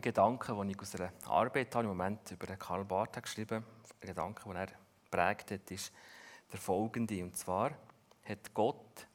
Neue 0.00 0.12
Gedanken, 0.12 0.66
die 0.66 0.72
ich 0.72 0.80
aus 0.80 0.94
einer 0.94 1.12
Arbeit 1.26 1.74
habe, 1.74 1.84
im 1.84 1.90
Moment 1.90 2.30
über 2.30 2.46
Karl 2.56 2.84
Barth 2.86 3.22
geschrieben 3.22 3.62
ein 4.00 4.06
Gedanke, 4.08 4.44
den 4.44 4.56
er 4.56 4.68
prägt 5.10 5.50
hat, 5.50 5.70
ist 5.70 5.92
der 6.50 6.58
folgende. 6.58 7.22
Und 7.22 7.36
zwar 7.36 7.72
hat 8.24 8.54
Gott 8.54 9.06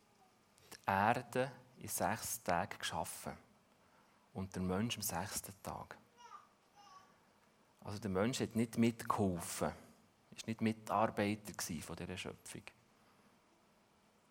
die 0.71 0.77
Erde 0.85 1.51
in 1.79 1.87
sechs 1.87 2.43
Tagen 2.43 2.77
geschaffen 2.77 3.33
und 4.33 4.53
der 4.53 4.61
Mensch 4.61 4.95
am 4.97 5.01
sechsten 5.01 5.53
Tag. 5.63 5.97
Also 7.83 7.97
der 7.97 8.11
Mensch 8.11 8.39
hat 8.39 8.55
nicht 8.55 8.77
mitgeholfen, 8.77 9.71
ist 10.35 10.45
nicht 10.45 10.61
Mitarbeiter 10.61 11.53
von 11.81 11.95
dieser 11.95 12.17
Schöpfung. 12.17 12.63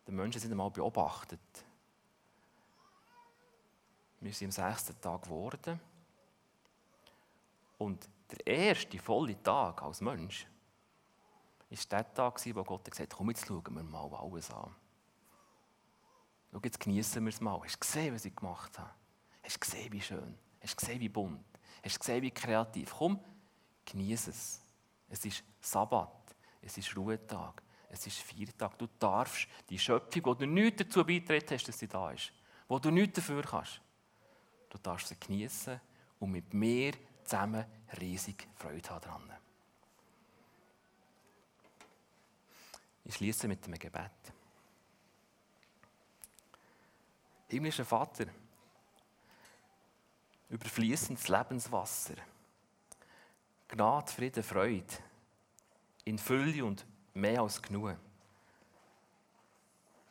Der 0.07 0.15
Mensch 0.15 0.37
hat 0.37 0.43
nicht 0.45 0.53
einmal 0.53 0.71
beobachtet. 0.71 1.41
Wir 4.21 4.33
sind 4.33 4.57
am 4.57 4.71
sechsten 4.71 5.01
Tag 5.01 5.23
geworden 5.23 5.81
und 7.85 8.09
der 8.30 8.47
erste 8.47 8.99
volle 8.99 9.41
Tag 9.43 9.82
als 9.82 10.01
Mensch 10.01 10.47
war 11.70 11.78
der 11.91 12.14
Tag, 12.14 12.55
wo 12.55 12.64
Gott 12.64 12.85
gesagt 12.91 13.12
hat, 13.12 13.18
komm, 13.18 13.30
jetzt 13.30 13.47
schauen 13.47 13.74
wir 13.74 13.82
mal 13.82 14.14
alles 14.14 14.51
an. 14.51 14.74
Schau, 16.53 16.61
jetzt 16.62 16.80
genießen 16.80 17.22
wir 17.22 17.30
es 17.30 17.41
mal. 17.41 17.61
Hast 17.62 17.74
du 17.74 17.80
gesehen, 17.80 18.14
was 18.14 18.24
ich 18.24 18.35
gemacht 18.35 18.78
habe? 18.78 18.91
Hast 19.43 19.57
du 19.57 19.61
gesehen, 19.61 19.93
wie 19.93 20.01
schön? 20.01 20.39
Hast 20.61 20.74
du 20.74 20.87
gesehen, 20.87 21.01
wie 21.01 21.09
bunt? 21.09 21.45
Hast 21.82 21.97
du 21.97 21.99
gesehen, 21.99 22.22
wie 22.22 22.30
kreativ? 22.30 22.95
Komm, 22.97 23.20
genieße 23.85 24.30
es. 24.30 24.62
Es 25.09 25.24
ist 25.24 25.45
Sabbat. 25.61 26.37
Es 26.62 26.78
ist 26.78 26.97
Ruhetag. 26.97 27.62
Es 27.89 28.07
ist 28.07 28.18
Viertag. 28.18 28.78
Du 28.78 28.87
darfst 28.99 29.49
die 29.68 29.78
Schöpfung, 29.78 30.22
wo 30.24 30.35
du 30.35 30.47
nichts 30.47 30.82
dazu 30.82 31.05
beitreten 31.05 31.55
hast, 31.55 31.66
dass 31.66 31.78
sie 31.78 31.89
da 31.89 32.11
ist, 32.12 32.32
wo 32.68 32.78
du 32.78 32.91
nichts 32.91 33.16
dafür 33.16 33.43
kannst, 33.43 33.80
du 34.70 34.78
darfst 34.78 35.09
sie 35.09 35.18
genießen 35.18 35.80
und 36.18 36.30
mit 36.30 36.55
mir 36.55 36.93
zusammen 37.25 37.64
riesig 38.01 38.49
Freude 38.57 38.91
haben 38.91 39.01
dran. 39.01 39.33
Ich 43.05 43.16
schließe 43.16 43.49
mit 43.49 43.64
einem 43.64 43.79
Gebet. 43.79 44.11
Himmlischer 47.49 47.85
Vater, 47.85 48.27
überfließendes 50.49 51.29
Lebenswasser, 51.29 52.14
Gnade, 53.68 54.11
Frieden, 54.11 54.43
Freude, 54.43 54.95
in 56.05 56.18
Fülle 56.18 56.64
und 56.64 56.85
mehr 57.12 57.43
als 57.43 57.61
genug. 57.61 57.97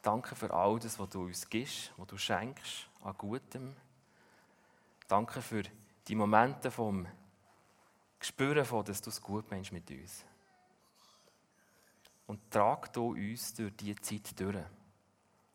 Danke 0.01 0.35
für 0.35 0.53
all 0.53 0.79
das, 0.79 0.99
was 0.99 1.09
du 1.09 1.23
uns 1.23 1.49
gibst, 1.49 1.91
was 1.97 2.07
du 2.07 2.17
schenkst 2.17 2.87
an 3.03 3.17
Gutem. 3.17 3.75
Danke 5.07 5.41
für 5.41 5.63
die 5.63 5.82
Momente 6.09 6.69
vom 6.69 7.07
Gespüren 8.19 8.65
von, 8.65 8.85
dass 8.85 9.01
du 9.01 9.09
es 9.09 9.21
gut 9.21 9.49
meinst 9.49 9.71
mit 9.71 9.89
uns. 9.89 10.25
Und 12.27 12.51
trag 12.51 12.91
du 12.93 13.11
uns 13.11 13.53
durch 13.53 13.75
diese 13.75 13.95
Zeit 14.01 14.39
durch, 14.39 14.63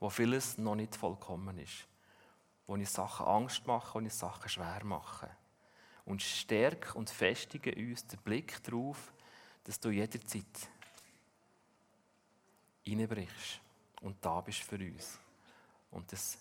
wo 0.01 0.11
vieles 0.11 0.59
noch 0.59 0.74
nicht 0.74 0.96
vollkommen 0.96 1.59
ist, 1.59 1.86
wo 2.66 2.74
uns 2.74 2.92
Sachen 2.92 3.26
Angst 3.26 3.66
machen, 3.66 3.94
wo 3.94 3.99
uns 3.99 4.18
Sachen 4.18 4.49
schwer 4.49 4.84
machen. 4.84 5.28
Und 6.05 6.22
stärk 6.22 6.94
und 6.94 7.11
festige 7.11 7.74
uns 7.74 8.07
den 8.07 8.20
Blick 8.20 8.62
darauf, 8.64 9.12
dass 9.64 9.78
du 9.80 9.90
jederzeit 9.90 10.44
reinbrichst 12.86 13.61
und 14.01 14.16
da 14.24 14.40
bist 14.40 14.61
für 14.61 14.76
uns. 14.76 15.18
Und 15.90 16.11
dass 16.12 16.38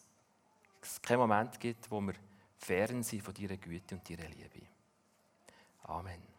es 0.81 1.01
keinen 1.01 1.19
Moment 1.19 1.59
gibt, 1.59 1.89
wo 1.91 1.99
wir 2.01 2.13
fern 2.57 3.03
sind 3.03 3.23
von 3.23 3.33
deiner 3.33 3.57
Güte 3.57 3.95
und 3.95 4.09
deiner 4.09 4.29
Liebe. 4.29 4.67
Amen. 5.83 6.36